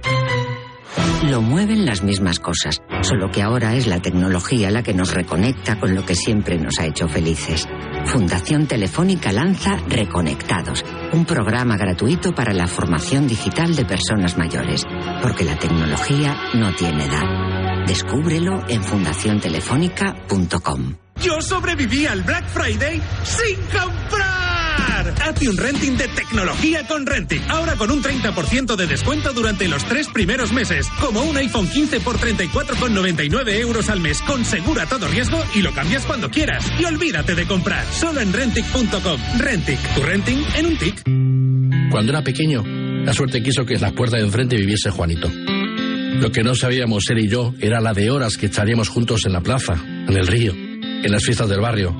[1.23, 5.79] Lo mueven las mismas cosas, solo que ahora es la tecnología la que nos reconecta
[5.79, 7.67] con lo que siempre nos ha hecho felices.
[8.05, 14.85] Fundación Telefónica lanza Reconectados, un programa gratuito para la formación digital de personas mayores,
[15.21, 17.85] porque la tecnología no tiene edad.
[17.87, 20.97] Descúbrelo en fundaciontelefónica.com.
[21.19, 24.46] Yo sobreviví al Black Friday sin comprar.
[25.27, 27.41] Hazte un renting de tecnología con Rentic.
[27.49, 30.87] Ahora con un 30% de descuento durante los tres primeros meses.
[31.01, 34.21] Como un iPhone 15 por 34,99 euros al mes.
[34.21, 36.65] Con segura todo riesgo y lo cambias cuando quieras.
[36.79, 37.85] Y olvídate de comprar.
[37.91, 39.21] Solo en Rentic.com.
[39.37, 39.79] Rentic.
[39.95, 41.03] Tu renting en un tic.
[41.91, 45.29] Cuando era pequeño, la suerte quiso que en las puertas de enfrente viviese Juanito.
[45.29, 49.33] Lo que no sabíamos él y yo era la de horas que echaríamos juntos en
[49.33, 51.95] la plaza, en el río, en las fiestas del barrio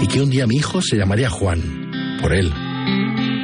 [0.00, 1.79] y que un día mi hijo se llamaría Juan,
[2.20, 2.52] por él.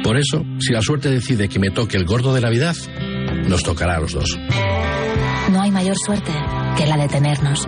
[0.03, 2.75] Por eso, si la suerte decide que me toque el gordo de Navidad,
[3.47, 4.37] nos tocará a los dos.
[5.51, 6.31] No hay mayor suerte
[6.77, 7.67] que la de tenernos.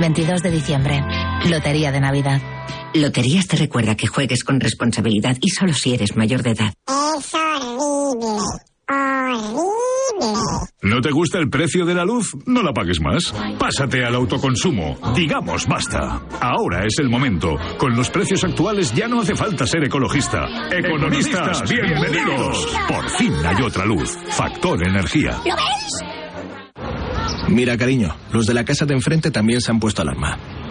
[0.00, 1.02] 22 de diciembre,
[1.48, 2.40] Lotería de Navidad.
[2.94, 6.72] Loterías te recuerda que juegues con responsabilidad y solo si eres mayor de edad.
[6.86, 8.42] Es horrible.
[8.88, 10.07] Horrible.
[10.82, 12.36] ¿No te gusta el precio de la luz?
[12.46, 13.34] No la pagues más.
[13.58, 14.96] Pásate al autoconsumo.
[15.14, 16.20] Digamos basta.
[16.40, 17.56] Ahora es el momento.
[17.78, 20.46] Con los precios actuales ya no hace falta ser ecologista.
[20.70, 22.66] Economistas, bienvenidos.
[22.88, 24.16] Por fin hay otra luz.
[24.30, 25.38] Factor energía.
[25.44, 26.04] ¿Lo ves?
[27.48, 30.36] Mira, cariño, los de la casa de enfrente también se han puesto alarma.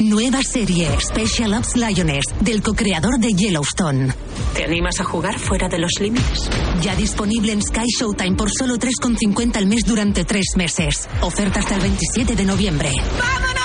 [0.00, 4.12] Nueva serie Special Ops Lioness del co-creador de Yellowstone.
[4.54, 6.50] ¿Te animas a jugar fuera de los límites?
[6.82, 11.08] Ya disponible en Sky Showtime por solo 3,50 al mes durante tres meses.
[11.22, 12.90] Oferta hasta el 27 de noviembre.
[13.18, 13.63] ¡Vámonos!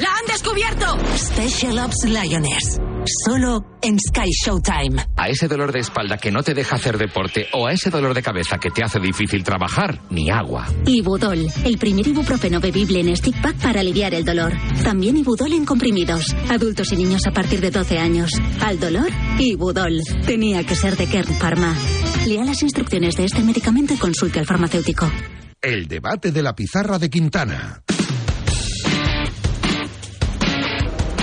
[0.00, 0.98] ¡La han descubierto!
[1.16, 2.78] Special Ops Lioness.
[3.24, 5.06] Solo en Sky Showtime.
[5.16, 8.12] A ese dolor de espalda que no te deja hacer deporte o a ese dolor
[8.12, 10.66] de cabeza que te hace difícil trabajar, ni agua.
[10.84, 14.52] Ibudol, el primer ibuprofeno bebible en stick pack para aliviar el dolor.
[14.82, 16.34] También Ibudol en comprimidos.
[16.50, 18.30] Adultos y niños a partir de 12 años.
[18.60, 20.02] Al dolor, Ibudol.
[20.26, 21.74] Tenía que ser de Kern Pharma.
[22.26, 25.10] Lea las instrucciones de este medicamento y consulte al farmacéutico.
[25.62, 27.82] El debate de la pizarra de Quintana.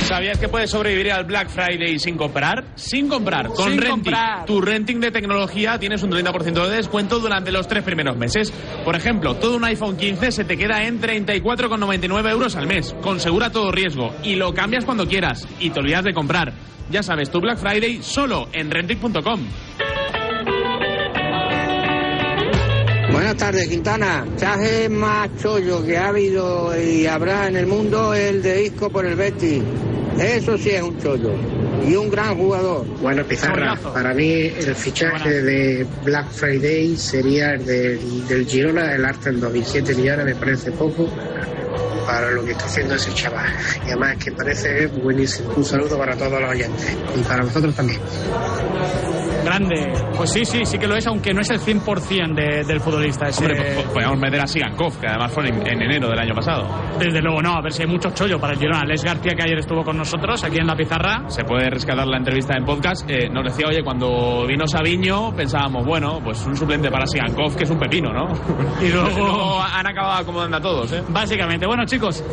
[0.04, 2.66] ¿Sabías que puedes sobrevivir al Black Friday sin comprar?
[2.76, 3.48] Sin comprar.
[3.48, 3.90] Con Sin Renting.
[3.90, 4.46] comprar.
[4.46, 8.52] Tu renting de tecnología tienes un 30% de descuento durante los tres primeros meses.
[8.84, 13.20] Por ejemplo, todo un iPhone 15 se te queda en 34,99 euros al mes, con
[13.20, 14.14] segura todo riesgo.
[14.24, 15.48] Y lo cambias cuando quieras.
[15.60, 16.54] Y te olvidas de comprar.
[16.92, 19.48] Ya sabes, tu Black Friday solo en renting.com.
[23.12, 24.26] Buenas tardes, Quintana.
[24.38, 28.90] Chaje más chollo que ha habido y habrá en el mundo es el de Isco
[28.90, 29.62] por el Betis.
[30.20, 31.32] Eso sí es un chollo.
[31.88, 32.86] Y un gran jugador.
[33.02, 39.04] Bueno, Pizarra, para mí el fichaje de Black Friday sería el del, del Girona, el
[39.04, 41.10] Arten 2007 millones, me parece poco
[42.06, 43.52] para lo que está haciendo ese chaval.
[43.86, 45.54] Y además que parece buenísimo.
[45.56, 48.00] Un saludo para todos los oyentes y para vosotros también.
[49.44, 49.94] Grande.
[50.16, 53.28] Pues sí, sí, sí que lo es, aunque no es el 100% de- del futbolista.
[53.28, 56.20] ese- Hombre, po- po- podemos meter a Sigankov, que además fue en, en enero del
[56.20, 56.68] año pasado.
[57.00, 58.84] Desde luego no, a ver si hay mucho chollo para el Girona.
[58.86, 61.24] Les García, que ayer estuvo con nosotros aquí en la pizarra.
[61.30, 63.10] Se puede rescatar la entrevista en podcast.
[63.10, 67.64] Eh, nos decía, oye, cuando vino Sabiño, pensábamos, bueno, pues un suplente para Sigankov, que
[67.64, 68.28] es un pepino, ¿no?
[68.82, 71.04] Y luego- han acabado acomodando a todos, ¿eh?
[71.10, 71.66] Básicamente.
[71.66, 72.24] Bueno, chicos,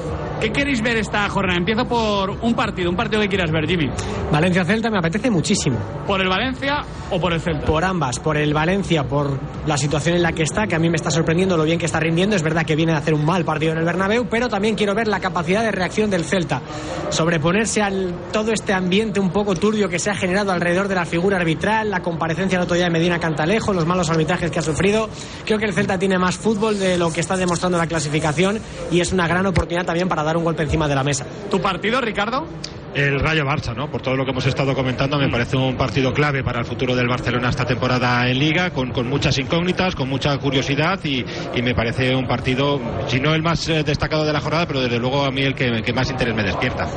[0.40, 1.58] ¿qué queréis ver esta jornada?
[1.58, 3.88] Empiezo por un partido, un partido que quieras ver, Jimmy.
[4.30, 5.78] Valencia-Celta me apetece muchísimo.
[6.06, 7.66] ¿Por el Valencia o por el Celta?
[7.66, 10.88] Por ambas, por el Valencia, por la situación en la que está, que a mí
[10.88, 12.36] me está sorprendiendo lo bien que está rindiendo.
[12.36, 14.94] Es verdad que viene a hacer un mal partido en el Bernabéu, pero también quiero
[14.94, 16.62] ver la capacidad de reacción del Celta.
[17.10, 21.04] Sobreponerse al todo este ambiente un poco turbio que se ha generado alrededor de la
[21.04, 24.62] figura arbitral, la comparecencia el otro día de Medina Cantalejo, los malos arbitrajes que ha
[24.62, 25.08] sufrido.
[25.44, 28.58] Creo que el Celta tiene más fútbol de lo que está demostrando la clasificación
[28.90, 31.26] y es una gran oportunidad también para dar un golpe encima de la mesa.
[31.50, 32.46] ¿Tu partido, Ricardo?
[32.94, 33.88] El Rayo Barça, ¿no?
[33.88, 36.96] Por todo lo que hemos estado comentando, me parece un partido clave para el futuro
[36.96, 41.24] del Barcelona esta temporada en Liga, con, con muchas incógnitas, con mucha curiosidad y,
[41.54, 44.80] y me parece un partido, si no el más eh, destacado de la jornada, pero
[44.80, 46.88] desde luego a mí el que, que más interés me despierta.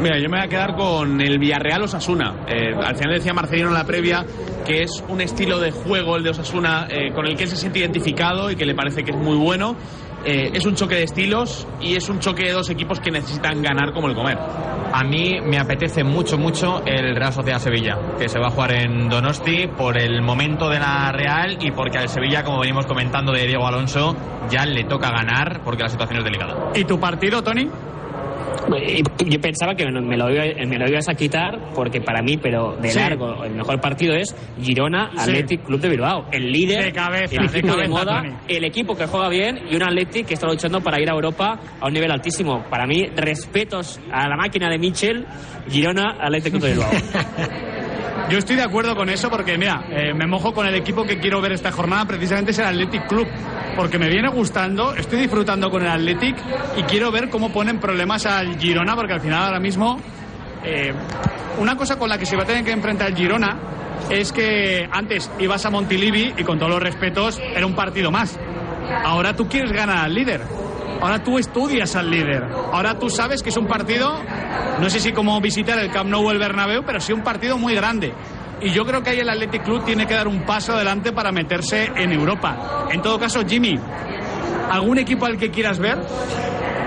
[0.00, 2.44] Mira, yo me voy a quedar con el Villarreal Osasuna.
[2.48, 4.24] Eh, al final decía Marcelino en la previa
[4.66, 7.56] que es un estilo de juego el de Osasuna eh, con el que él se
[7.56, 9.76] siente identificado y que le parece que es muy bueno.
[10.24, 13.60] Eh, es un choque de estilos y es un choque de dos equipos que necesitan
[13.60, 14.38] ganar como el comer.
[14.92, 18.74] A mí me apetece mucho, mucho el Real Sociedad Sevilla, que se va a jugar
[18.74, 23.32] en Donosti por el momento de la Real y porque al Sevilla, como venimos comentando
[23.32, 24.14] de Diego Alonso,
[24.50, 26.70] ya le toca ganar porque la situación es delicada.
[26.74, 27.68] ¿Y tu partido, Tony?
[28.76, 32.36] Eh, Yo pensaba que me lo, iba- me lo ibas a quitar porque para mí,
[32.38, 32.98] pero de Sí.
[32.98, 35.18] largo, el mejor partido es Girona Sí.
[35.30, 36.26] Athletic Club de Bilbao.
[36.32, 38.34] El líder, De cabeza, el equipo de, cabeza, moda, Tony.
[38.48, 41.58] el equipo que juega bien y un Athletic que está luchando para ir a Europa
[41.80, 42.64] a un nivel altísimo.
[42.70, 45.26] Para mí, respetos a la máquina de Michel,
[45.68, 46.90] Girona Athletic Club de Bilbao.
[48.30, 51.18] Yo estoy de acuerdo con eso porque, mira, eh, me mojo con el equipo que
[51.18, 53.26] quiero ver esta jornada, precisamente es el Athletic Club.
[53.76, 56.36] Porque me viene gustando, estoy disfrutando con el Athletic
[56.76, 59.98] y quiero ver cómo ponen problemas al Girona, porque al final ahora mismo
[60.62, 60.92] eh,
[61.58, 63.56] una cosa con la que se va a tener que enfrentar el Girona
[64.10, 68.38] es que antes ibas a Montilivi y con todos los respetos era un partido más.
[69.04, 70.42] Ahora tú quieres ganar al líder.
[71.00, 72.44] Ahora tú estudias al líder.
[72.72, 74.20] Ahora tú sabes que es un partido,
[74.80, 77.74] no sé si como visitar el Camp Nou el Bernabéu, pero sí un partido muy
[77.74, 78.12] grande.
[78.62, 81.32] Y yo creo que ahí el Athletic Club tiene que dar un paso adelante para
[81.32, 82.86] meterse en Europa.
[82.90, 83.78] En todo caso, Jimmy,
[84.70, 85.98] ¿algún equipo al que quieras ver?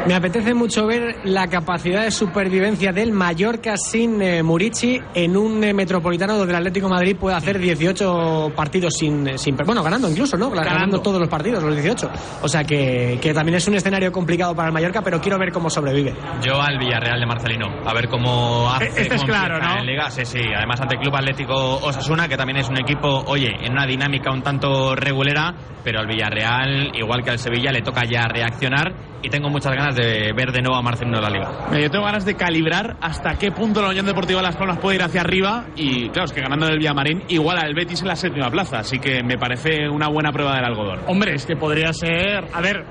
[0.08, 5.64] Me apetece mucho ver la capacidad de supervivencia del Mallorca sin eh, Murici en un
[5.64, 9.56] eh, metropolitano donde el Atlético de Madrid puede hacer 18 partidos sin, eh, sin.
[9.56, 10.51] Bueno, ganando incluso, ¿no?
[10.51, 11.01] Ganando, Ganando.
[11.01, 12.12] todos los partidos, los 18.
[12.43, 15.51] O sea que, que también es un escenario complicado para el Mallorca, pero quiero ver
[15.51, 16.14] cómo sobrevive.
[16.45, 19.01] Yo al Villarreal de Marcelino, a ver cómo hace.
[19.01, 19.80] Este es claro, ¿no?
[19.80, 20.39] En Liga, sí, sí.
[20.56, 24.32] Además, ante el Club Atlético Osasuna, que también es un equipo, oye, en una dinámica
[24.32, 29.30] un tanto regulera, pero al Villarreal, igual que al Sevilla, le toca ya reaccionar y
[29.30, 31.52] tengo muchas ganas de ver de nuevo a Marcelino en la Liga.
[31.82, 35.04] Yo tengo ganas de calibrar hasta qué punto la Unión Deportiva Las Palmas puede ir
[35.04, 38.16] hacia arriba y claro, es que ganando en el Villamarín igual al Betis en la
[38.16, 41.00] séptima plaza, así que me parece una buena prueba del algodón.
[41.08, 42.46] Hombre, es que podría ser.
[42.54, 42.86] A ver,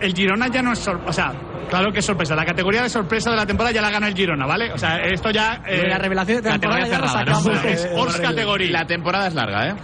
[0.00, 0.78] el Girona ya no es.
[0.80, 1.32] sor- O sea,
[1.70, 2.34] claro que es sorpresa.
[2.34, 4.72] La categoría de sorpresa de la temporada ya la gana el Girona, ¿vale?
[4.72, 5.62] O sea, esto ya.
[5.66, 7.68] eh, La revelación de la temporada ya la cerrada, sacamos ¿no?
[7.70, 8.22] Es de Ors barril.
[8.28, 8.70] categoría.
[8.72, 9.74] La temporada es larga, ¿eh?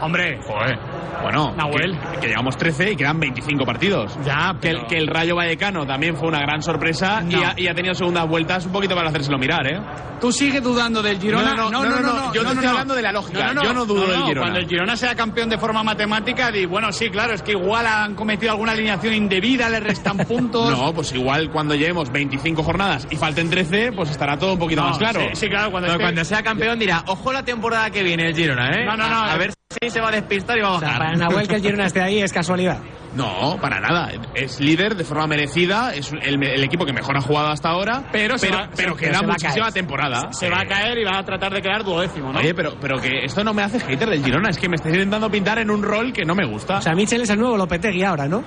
[0.00, 0.38] Hombre.
[0.42, 0.78] Joder.
[1.22, 1.98] Bueno, Nahuel.
[2.14, 4.16] Que, que llevamos 13 y quedan 25 partidos.
[4.24, 7.42] Ya, que, el, pero- que el Rayo Vallecano también fue una gran sorpresa y, No.
[7.46, 9.80] ha, y ha tenido segundas vueltas un poquito para hacérselo mirar, ¿eh?
[10.20, 11.54] ¿Tú sigues dudando del Girona?
[11.54, 14.06] No, no, no, no, no, yo te estoy hablando de la lógica, yo no dudo
[14.06, 14.40] del Girona.
[14.40, 17.86] Cuando el Girona sea campeón de forma matemática, di, bueno, sí, claro, es que igual
[17.86, 20.70] han cometido alguna alineación indebida, le restan puntos.
[20.70, 24.82] No, pues igual cuando llevemos 25 jornadas y falten 13, pues estará todo un poquito
[24.82, 25.20] No, más claro.
[25.20, 28.34] sí, sí, claro, cuando esté- cuando sea campeón dirá, ojo la temporada que viene el
[28.34, 28.84] Girona, ¿eh?
[28.86, 29.16] No, no, no.
[29.16, 29.52] A, a ver
[29.82, 30.93] si se va a despistar y va a O sea, bajar.
[30.98, 32.78] Para Nahuel que el Girona esté ahí es casualidad.
[33.14, 34.10] No, para nada.
[34.34, 38.02] Es líder de forma merecida, es el, el equipo que mejor ha jugado hasta ahora,
[38.10, 39.72] Pero, se pero, va- pero se- queda se muchísima caer.
[39.72, 40.32] temporada.
[40.32, 42.40] Se va a caer y va a tratar de quedar duodécimo, ¿no?
[42.40, 44.96] Oye, pero, pero que esto no me hace hater del Girona, es que me estáis
[44.96, 46.78] intentando pintar en un rol que no me gusta.
[46.78, 48.42] O sea, Michel es el nuevo Lopetegui ahora, ¿no?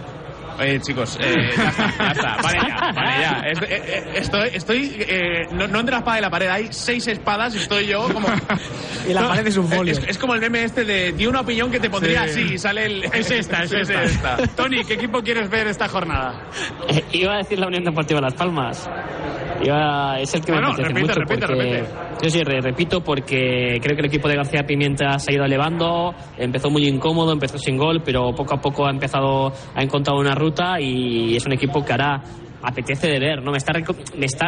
[0.60, 2.38] Eh, chicos, eh, ya está, ya está.
[2.42, 3.42] Vale ya, vale ya.
[3.46, 6.68] Es- eh, eh, Estoy, estoy eh, no, no entre la espada y la pared, hay
[6.72, 8.28] seis espadas y estoy yo como...
[9.08, 9.94] Y la pared es un folio.
[9.94, 12.30] Es, es como el meme este de di una opinión que te pondría Sí.
[12.42, 13.04] así y sale el...
[13.14, 14.38] Es esta, es Sí, esta.
[14.56, 16.48] Tony, ¿qué equipo quieres ver esta jornada?
[16.90, 18.90] Eh, Iba a decir la Unión Deportiva Las Palmas.
[19.64, 22.24] Iba- es el que Bueno, me apetece repite, mucho repite, porque, repite.
[22.24, 25.46] Yo sí, re- repito porque creo que el equipo de García Pimienta se ha ido
[25.46, 30.16] elevando, empezó muy incómodo, empezó sin gol, pero poco a poco ha empezado a encontrar
[30.18, 32.22] una ruta y es un equipo que hará
[32.62, 33.52] apetece de ver, ¿no?
[33.52, 33.72] Me está,
[34.18, 34.48] me está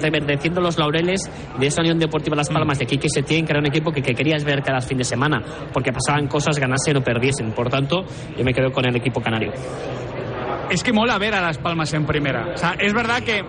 [0.00, 3.66] reverdeciendo los laureles de esa Unión Deportiva Las Palmas de Quique Setién, que era un
[3.66, 5.40] equipo que, que querías ver cada fin de semana,
[5.72, 7.52] porque pasaban cosas, ganasen o perdiesen.
[7.52, 8.04] Por tanto,
[8.36, 9.52] yo me quedo con el equipo canario.
[10.70, 12.52] Es que mola ver a Las Palmas en primera.
[12.54, 13.42] O sea, es verdad que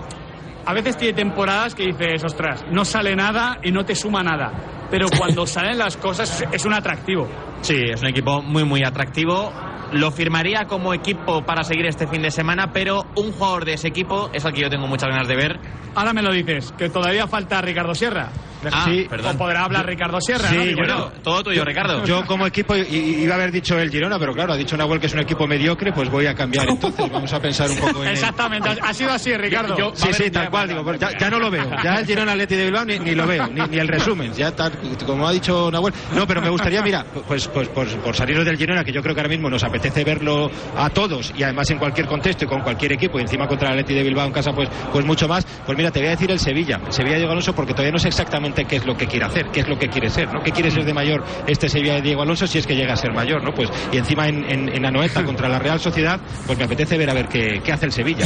[0.65, 4.51] a veces tiene temporadas que dices, ostras, no sale nada y no te suma nada.
[4.89, 7.27] Pero cuando salen las cosas es un atractivo.
[7.63, 9.51] Sí, es un equipo muy, muy atractivo.
[9.93, 13.87] Lo firmaría como equipo para seguir este fin de semana, pero un jugador de ese
[13.87, 15.59] equipo es al que yo tengo muchas ganas de ver.
[15.95, 18.29] Ahora me lo dices, que todavía falta Ricardo Sierra.
[18.71, 19.05] Ah, Sí.
[19.09, 19.35] perdón.
[19.35, 21.05] O podrá hablar Ricardo Sierra, Sí, Bueno, no.
[21.21, 22.05] Todo tuyo, Ricardo.
[22.05, 25.07] Yo como equipo iba a haber dicho el Girona, pero claro, ha dicho Nahuel que
[25.07, 27.11] es un equipo mediocre, pues voy a cambiar entonces.
[27.11, 29.77] Vamos a pensar un poco en el- Exactamente, ha ha sido así, Ricardo.
[29.77, 31.17] Yo- Sí, sí, tal cual, digo, ya, ya, ya.
[31.19, 31.69] ya no lo veo.
[31.83, 34.55] Ya el Girona Atleti de Bilbao ni, ni lo veo, ni, ni el resumen, ya
[34.55, 34.71] tal,
[35.05, 35.93] como ha dicho Nahuel.
[36.15, 39.13] No, pero me gustaría, mira, pues, pues, pues por salirnos del Girona, que yo creo
[39.13, 42.61] que ahora mismo nos apetece verlo a todos y además en cualquier contexto y con
[42.61, 45.45] cualquier equipo, y encima contra el Atleti de Bilbao en casa, pues, pues mucho más.
[45.65, 47.99] Pues mira, te voy a decir el Sevilla, el Sevilla Diego Alonso, porque todavía no
[47.99, 50.41] sé exactamente qué es lo que quiere hacer, qué es lo que quiere ser, ¿no?
[50.41, 52.97] ¿Qué quiere ser de mayor este Sevilla de Diego Alonso si es que llega a
[52.97, 53.53] ser mayor, ¿no?
[53.53, 57.09] Pues, y encima en, en, en Anoeta contra la Real Sociedad, pues me apetece ver
[57.09, 58.25] a ver qué, qué hace el Sevilla.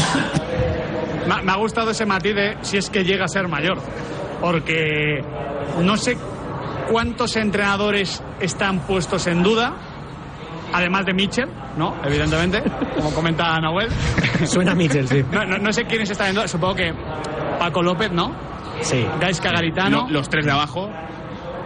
[1.28, 3.78] Me, me ha gustado ese matiz de si es que llega a ser mayor.
[4.40, 5.22] Porque
[5.82, 6.16] no sé
[6.90, 9.74] cuántos entrenadores están puestos en duda,
[10.74, 11.96] además de Mitchell, ¿no?
[12.04, 12.64] Evidentemente,
[12.96, 13.90] como comenta Nahuel.
[14.46, 15.24] Suena Mitchell, sí.
[15.32, 16.94] No, no- no sé quiénes están en duda, supongo que
[17.60, 18.32] Paco López, ¿no?
[18.82, 19.06] Sí.
[19.20, 20.06] Gaisca Garitano.
[20.08, 20.90] Lo- los tres de abajo,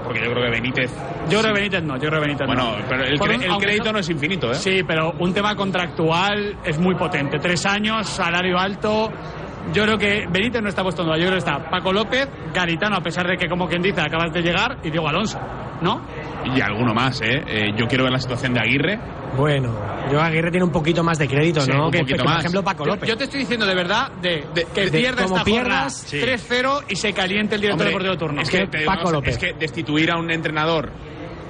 [0.03, 0.91] porque yo creo que Benítez...
[1.29, 2.85] Yo creo que Benítez no, yo creo que Benítez Bueno, no.
[2.89, 4.55] pero el, cre- un- el crédito no- no es infinito, ¿eh?
[4.55, 7.37] Sí, pero un tema contractual es muy potente.
[7.39, 9.11] Tres años, salario alto.
[9.73, 11.17] Yo creo que Benítez no está puesto en duda.
[11.17, 14.33] Yo creo que está Paco López, Garitano, a pesar de que, como quien dice, acabas
[14.33, 15.39] de llegar, y Diego Alonso,
[15.81, 16.01] ¿no?
[16.53, 17.43] Y alguno más, ¿eh?
[17.47, 18.99] Eh, Yo quiero ver la situación de Aguirre.
[19.37, 19.73] Bueno,
[20.11, 21.85] yo Aguirre tiene un poquito más de crédito, Sí, ¿no?
[21.85, 22.39] un que, poquito que, por más.
[22.41, 23.07] ejemplo, Paco Yo, López.
[23.07, 26.83] yo te estoy diciendo de verdad de, que de- pierda como esta pierdas, jornada 3-0
[26.89, 28.41] y se caliente el director Hombre, deportivo de turno.
[28.41, 29.35] Es que, Paco López.
[29.35, 30.91] es que destituir a un entrenador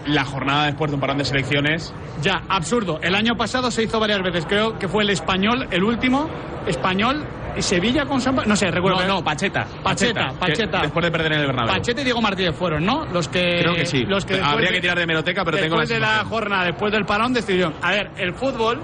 [0.05, 1.93] la jornada después de un parón de selecciones...
[2.21, 2.99] Ya, absurdo.
[3.01, 4.45] El año pasado se hizo varias veces.
[4.47, 6.29] Creo que fue el español, el último
[6.67, 7.25] español,
[7.57, 9.01] y Sevilla con San No sé, recuerdo.
[9.01, 9.65] No, no, Pacheta.
[9.83, 10.81] Pacheta, Pacheta.
[10.81, 11.73] Después de perder en el Bernabéu.
[11.73, 13.05] Pacheta y Diego Martínez fueron, ¿no?
[13.05, 13.59] Los que.
[13.61, 14.03] Creo que sí.
[14.05, 16.65] Los que Habría de- que tirar de hemeroteca, pero tengo la Después de la jornada,
[16.65, 17.73] después del parón, decidieron.
[17.81, 18.79] A ver, el fútbol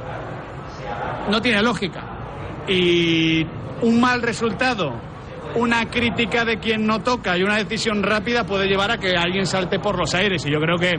[1.29, 2.03] no tiene lógica.
[2.67, 3.45] Y
[3.81, 4.93] un mal resultado,
[5.57, 9.45] una crítica de quien no toca y una decisión rápida puede llevar a que alguien
[9.45, 10.45] salte por los aires.
[10.45, 10.93] Y yo creo que.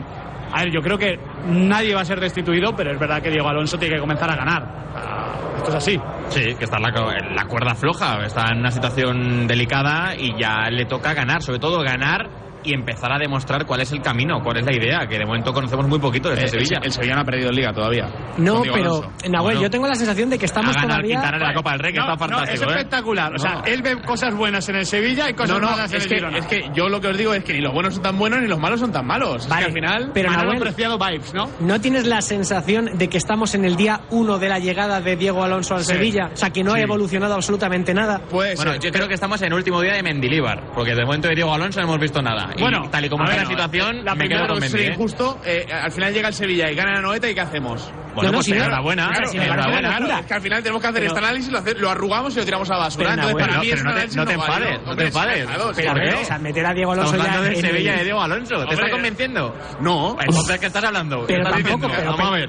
[0.51, 3.47] A ver, yo creo que nadie va a ser destituido, pero es verdad que Diego
[3.47, 4.63] Alonso tiene que comenzar a ganar.
[4.95, 5.99] Ah, Esto es así.
[6.29, 10.33] Sí, que está en la, en la cuerda floja, está en una situación delicada y
[10.39, 14.39] ya le toca ganar, sobre todo ganar y empezar a demostrar cuál es el camino,
[14.43, 16.77] cuál es la idea, que de momento conocemos muy poquito de Eh, este Sevilla.
[16.79, 18.07] El, el Sevilla no ha perdido liga todavía.
[18.37, 19.11] No, pero, Alonso.
[19.29, 19.61] Nahuel, No.
[19.63, 21.37] yo tengo la sensación de que estamos Ha ganado todavía...
[21.39, 22.77] La Copa del Rey, que No, está no, fantástico, es ¿eh?
[22.79, 23.33] espectacular.
[23.35, 23.65] O sea, No.
[23.65, 26.09] él ve cosas buenas en el Sevilla y cosas No, no, malas en es el
[26.09, 26.37] que, Girona.
[26.37, 28.41] es que yo lo que os digo es que ni los buenos son tan buenos
[28.41, 29.47] ni los malos son tan malos.
[29.47, 30.11] Vale, es que al final.
[30.13, 31.49] pero Nahuel- Preciado vibes, ¿no?
[31.59, 35.15] ¿No tienes la sensación de que estamos en el día uno de la llegada de
[35.15, 35.93] Diego Alonso al Sí.
[35.93, 36.29] Sevilla?
[36.33, 38.19] O sea, que no ha evolucionado absolutamente nada.
[38.29, 38.81] Puede Bueno, ser.
[38.81, 41.53] yo creo que estamos en el último día de Mendilíbar, porque de momento de Diego
[41.53, 42.48] Alonso no hemos visto nada.
[42.55, 44.79] Y Bueno, tal y como está ver, la situación, La me quedo primera con Mendy.
[44.79, 44.91] ¿eh?
[44.93, 45.39] injusto.
[45.45, 47.91] eh, al final llega el Sevilla y gana la Noeta y ¿qué hacemos?
[48.15, 49.97] Bueno, No, no, pues si enhorabuena, claro, si enhorabuena.
[49.97, 52.33] Claro, es que al final tenemos que hacer Pero- este análisis, lo, hace- lo arrugamos
[52.35, 53.13] y lo tiramos a la basura.
[53.13, 55.47] Entonces, para no, mí es no te- no te enfades, no te enfades.
[55.55, 58.55] o sea, meter a Diego Alonso Estamos ya hablando de Sevilla y de Diego Alonso.
[58.55, 58.73] ¿Te Hombre.
[58.75, 59.55] está convenciendo?
[59.79, 60.17] No.
[60.19, 61.19] Entonces, ¿qué estás hablando?
[61.27, 61.93] ¿Qué Pero estás tampoco,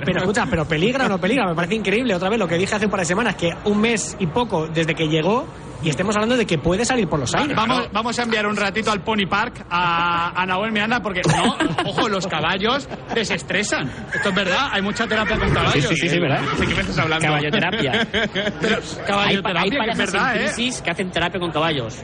[0.05, 2.15] pero escucha, pero peligra o no peligra, me parece increíble.
[2.15, 4.67] Otra vez lo que dije hace un par de semanas, que un mes y poco
[4.67, 5.47] desde que llegó
[5.83, 7.57] y estemos hablando de que puede salir por los aires.
[7.57, 11.57] Vamos, vamos a enviar un ratito al Pony Park a, a Nahuel Miranda porque, no,
[11.89, 13.91] ojo, los caballos desestresan.
[14.13, 15.75] Esto es verdad, hay mucha terapia con caballos.
[15.75, 16.43] Sí, sí, sí, sí, ¿verdad?
[16.59, 17.27] ¿De qué me estás hablando?
[17.27, 18.07] Caballoterapia.
[18.61, 20.73] Pero, Hay, caballoterapia, hay que es verdad, en ¿eh?
[20.85, 22.03] que hacen terapia con caballos.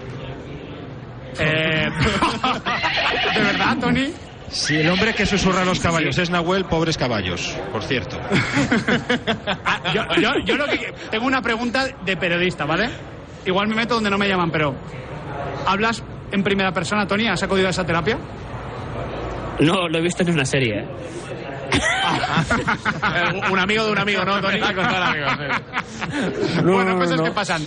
[1.38, 1.88] Eh,
[3.34, 4.12] ¿De verdad, Tony?
[4.48, 8.18] Si el hombre que susurra a los caballos es Nahuel, pobres caballos, por cierto.
[9.68, 12.88] Ah, yo, yo, yo lo que tengo una pregunta de periodista, ¿vale?
[13.46, 14.74] Igual me meto donde no me llaman, pero
[15.66, 17.28] ¿hablas en primera persona, Tony?
[17.28, 18.18] ¿Has acudido a esa terapia?
[19.60, 20.84] No, lo he visto en una serie.
[23.50, 24.54] un amigo de un amigo, ¿no, Tony?
[24.56, 26.62] Está con todo el amigo, sí.
[26.64, 27.62] bueno, cosas que pasan.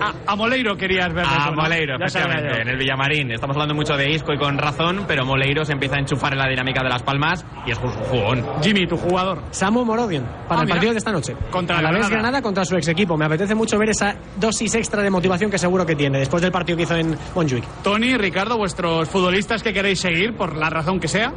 [0.00, 1.24] A, a Moleiro querías ver.
[1.26, 1.62] A ¿no?
[1.62, 3.30] Moleiro, sabía efectivamente, en el Villamarín.
[3.32, 6.38] Estamos hablando mucho de Isco y con razón, pero Moleiro se empieza a enchufar en
[6.38, 8.44] la dinámica de Las Palmas y es un jugón.
[8.62, 9.42] Jimmy, tu jugador.
[9.50, 10.74] Samu Morodion, para Ah, el mira.
[10.76, 11.34] partido de esta noche.
[11.50, 12.14] Contra a la vez Granada.
[12.22, 13.16] Granada contra su ex equipo.
[13.16, 16.52] Me apetece mucho ver esa dosis extra de motivación que seguro que tiene después del
[16.52, 17.64] partido que hizo en Montjuic.
[17.82, 21.32] Tony, Ricardo, vuestros futbolistas que queréis seguir, por la razón que sea.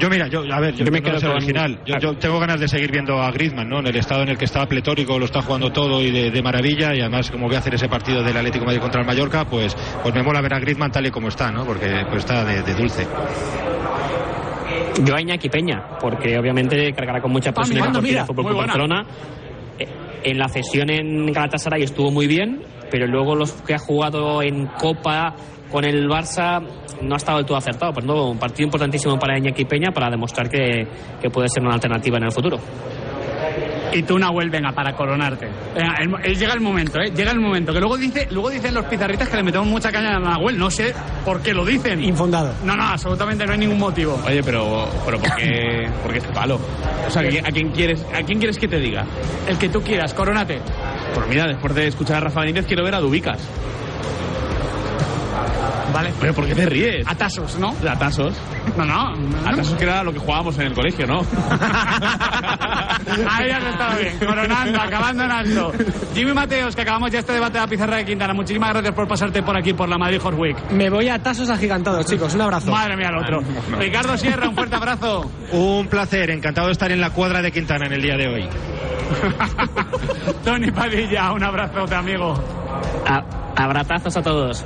[0.00, 1.80] Yo mira, yo a ver, yo, Yo me no quiero quedo ser con- original.
[1.84, 3.80] Yo, yo tengo ganas de seguir viendo a Griezmann, ¿no?
[3.80, 6.42] En el estado en el que está pletórico, lo está jugando todo y de, de
[6.42, 9.06] maravilla y además como voy a hacer ese partido del Atlético de Madrid contra el
[9.06, 11.64] Mallorca, pues pues me mola ver a Griezmann tal y como está, ¿no?
[11.64, 13.06] Porque pues está de, de dulce.
[15.04, 18.54] Yo a Iñaki Peña, porque obviamente cargará con mucha presión en el Fútbol.
[18.56, 19.04] Barcelona.
[19.78, 19.86] Eh,
[20.24, 24.66] En la cesión en Galatasaray estuvo muy bien, pero luego los que ha jugado en
[24.66, 25.34] Copa
[25.70, 26.60] con el Barça
[27.02, 27.92] no ha estado del todo acertado.
[27.92, 30.86] Tanto, un partido importantísimo para Iñaki Peña para demostrar que,
[31.20, 32.58] que puede ser una alternativa en el futuro.
[33.92, 35.48] Y tú, Nahuel, venga, para coronarte.
[35.74, 37.10] Venga, el- el- llega el momento, ¿eh?
[37.10, 37.72] Llega el momento.
[37.72, 40.56] Que luego, dice, luego dicen los pizarritas que le metemos mucha caña a Nahuel.
[40.56, 40.94] No sé
[41.24, 42.00] por qué lo dicen.
[42.04, 42.54] Infundado.
[42.64, 44.20] No, no, absolutamente no hay ningún motivo.
[44.24, 46.60] Oye, pero, pero ¿por qué, por qué este palo?
[47.04, 49.04] O sea, ¿a quién- ¿a quién, quieres, ¿a quién quieres que te diga?
[49.48, 50.60] El que tú quieras, coronate.
[51.12, 53.40] Pues mira, después de escuchar a Rafa Benítez, quiero ver a Dubicas.
[55.92, 56.12] Vale.
[56.22, 57.06] Oye, ¿por qué te ríes?
[57.06, 57.74] A tasos, ¿no?
[57.88, 58.34] A tasos.
[58.76, 59.12] No, no.
[59.48, 61.20] A tasos que era lo que jugábamos en el colegio, ¿no?
[63.28, 64.18] Ahí has estado bien.
[64.18, 65.72] Coronando, acabando en alto.
[66.14, 68.34] Jimmy Mateos, que acabamos ya este debate de la pizarra de Quintana.
[68.34, 70.56] Muchísimas gracias por pasarte por aquí, por la Madrid Horse Week.
[70.70, 72.34] Me voy a tasos agigantados, chicos.
[72.34, 72.70] Un abrazo.
[72.70, 73.40] Madre mía, el otro.
[73.78, 75.28] Ricardo Sierra, un fuerte abrazo.
[75.52, 78.48] Un placer, encantado de estar en la cuadra de Quintana en el día de hoy.
[80.44, 82.34] Tony Padilla, un abrazo, amigo.
[83.06, 83.24] A-
[83.56, 84.64] abrazazos a todos.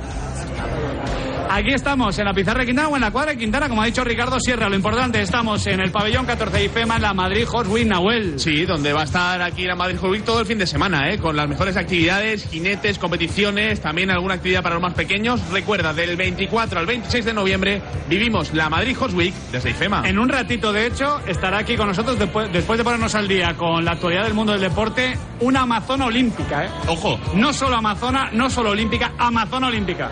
[1.55, 3.85] Aquí estamos, en la pizarra de Quintana o en la cuadra de Quintana, como ha
[3.85, 4.67] dicho Ricardo Sierra.
[4.67, 8.37] Lo importante, estamos en el pabellón 14 de IFEMA, en la Madrid Week Nahuel.
[8.37, 11.17] Sí, donde va a estar aquí la Madrid Week todo el fin de semana, ¿eh?
[11.17, 15.39] con las mejores actividades, jinetes, competiciones, también alguna actividad para los más pequeños.
[15.49, 20.09] Recuerda, del 24 al 26 de noviembre vivimos la Madrid Horse Week desde IFEMA.
[20.09, 23.55] En un ratito, de hecho, estará aquí con nosotros, después, después de ponernos al día
[23.55, 26.65] con la actualidad del mundo del deporte, una Amazona olímpica.
[26.65, 26.69] ¿eh?
[26.87, 30.11] Ojo, No solo Amazona, no solo olímpica, Amazona olímpica.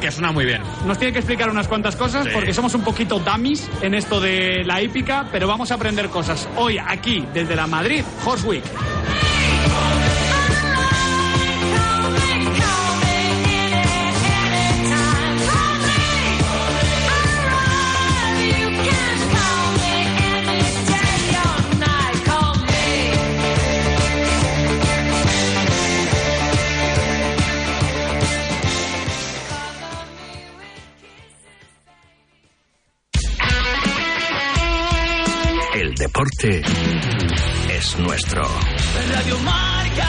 [0.00, 0.62] Que suena muy bien.
[0.86, 2.30] Nos tiene que explicar unas cuantas cosas Sí.
[2.32, 6.48] porque somos un poquito dummies en esto de la hípica, pero vamos a aprender cosas
[6.56, 8.64] hoy aquí desde la Madrid Horse Week.
[36.38, 36.62] Deporte
[37.70, 38.42] es nuestro.
[39.12, 40.06] Radio Marca.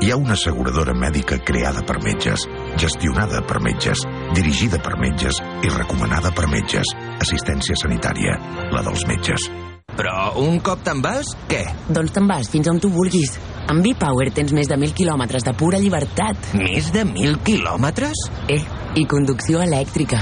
[0.00, 2.44] Hi ha una asseguradora mèdica creada per metges,
[2.78, 4.04] gestionada per metges,
[4.34, 6.92] dirigida per metges i recomanada per metges.
[7.20, 8.36] Assistència sanitària,
[8.70, 9.48] la dels metges.
[9.96, 11.62] Però un cop te'n vas, què?
[11.88, 13.38] Doncs te'n vas fins on tu vulguis.
[13.72, 16.52] Amb B-Power tens més de 1.000 quilòmetres de pura llibertat.
[16.60, 18.28] Més de 1.000 quilòmetres?
[18.52, 18.60] Eh,
[19.00, 20.20] i conducció elèctrica.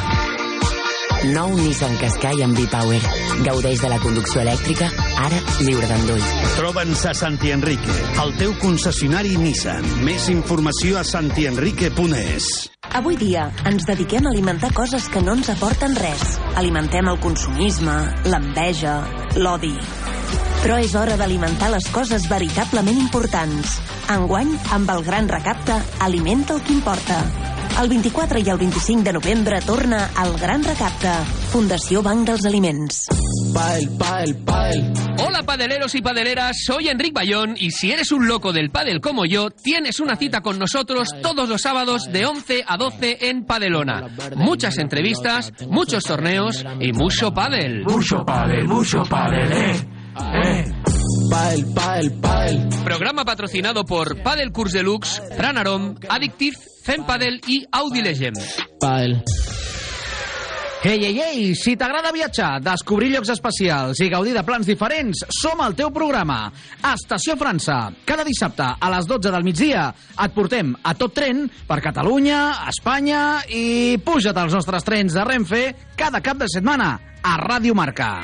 [1.33, 2.99] Nou Nissan Qashqai amb B-Power.
[3.47, 4.91] Gaudeix de la conducció elèctrica,
[5.23, 6.33] ara lliure d'endolls.
[6.59, 9.87] Troba'ns a Santi Enrique, el teu concessionari Nissan.
[10.05, 12.51] Més informació a santienrique.es.
[12.93, 16.37] Avui dia ens dediquem a alimentar coses que no ens aporten res.
[16.61, 17.97] Alimentem el consumisme,
[18.29, 18.99] l'enveja,
[19.41, 19.73] l'odi.
[20.61, 23.81] Però és hora d'alimentar les coses veritablement importants.
[24.13, 27.23] Enguany, amb el gran recapte, alimenta el que importa.
[27.83, 31.11] El 24 i el 25 de novembre torna al Gran Recapte.
[31.51, 33.01] Fundació Banc dels Aliments.
[33.53, 34.93] Padel, padel, padel.
[35.19, 39.27] Hola padeleros y padeleras, soy Enric Bayón y si eres un loco del padel como
[39.27, 44.09] yo, tienes una cita con nosotros todos los sábados de 11 a 12 en Padelona.
[44.37, 47.83] Muchas entrevistas, muchos torneos y mucho padel.
[47.85, 49.89] Mucho padel, mucho padel, eh.
[50.45, 50.94] Eh.
[51.31, 52.69] Padel, padel, padel.
[52.85, 58.39] Programa patrocinado por Padel Cours Deluxe, Pranarom, Addictive, Fem Padel i Audi Legend.
[58.81, 59.23] Padel.
[60.85, 65.63] Ei, ei, ei, si t'agrada viatjar, descobrir llocs especials i gaudir de plans diferents, som
[65.65, 66.51] el teu programa.
[66.91, 67.79] Estació França.
[68.05, 73.41] Cada dissabte a les 12 del migdia et portem a tot tren per Catalunya, Espanya
[73.49, 75.65] i puja't als nostres trens de Renfe
[75.97, 76.93] cada cap de setmana
[77.25, 78.19] a Ràdio Marca.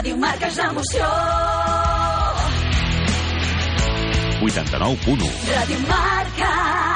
[0.00, 1.08] Ràdio Marca és l'emoció.
[4.48, 6.89] 89.1 Ràdio Marca.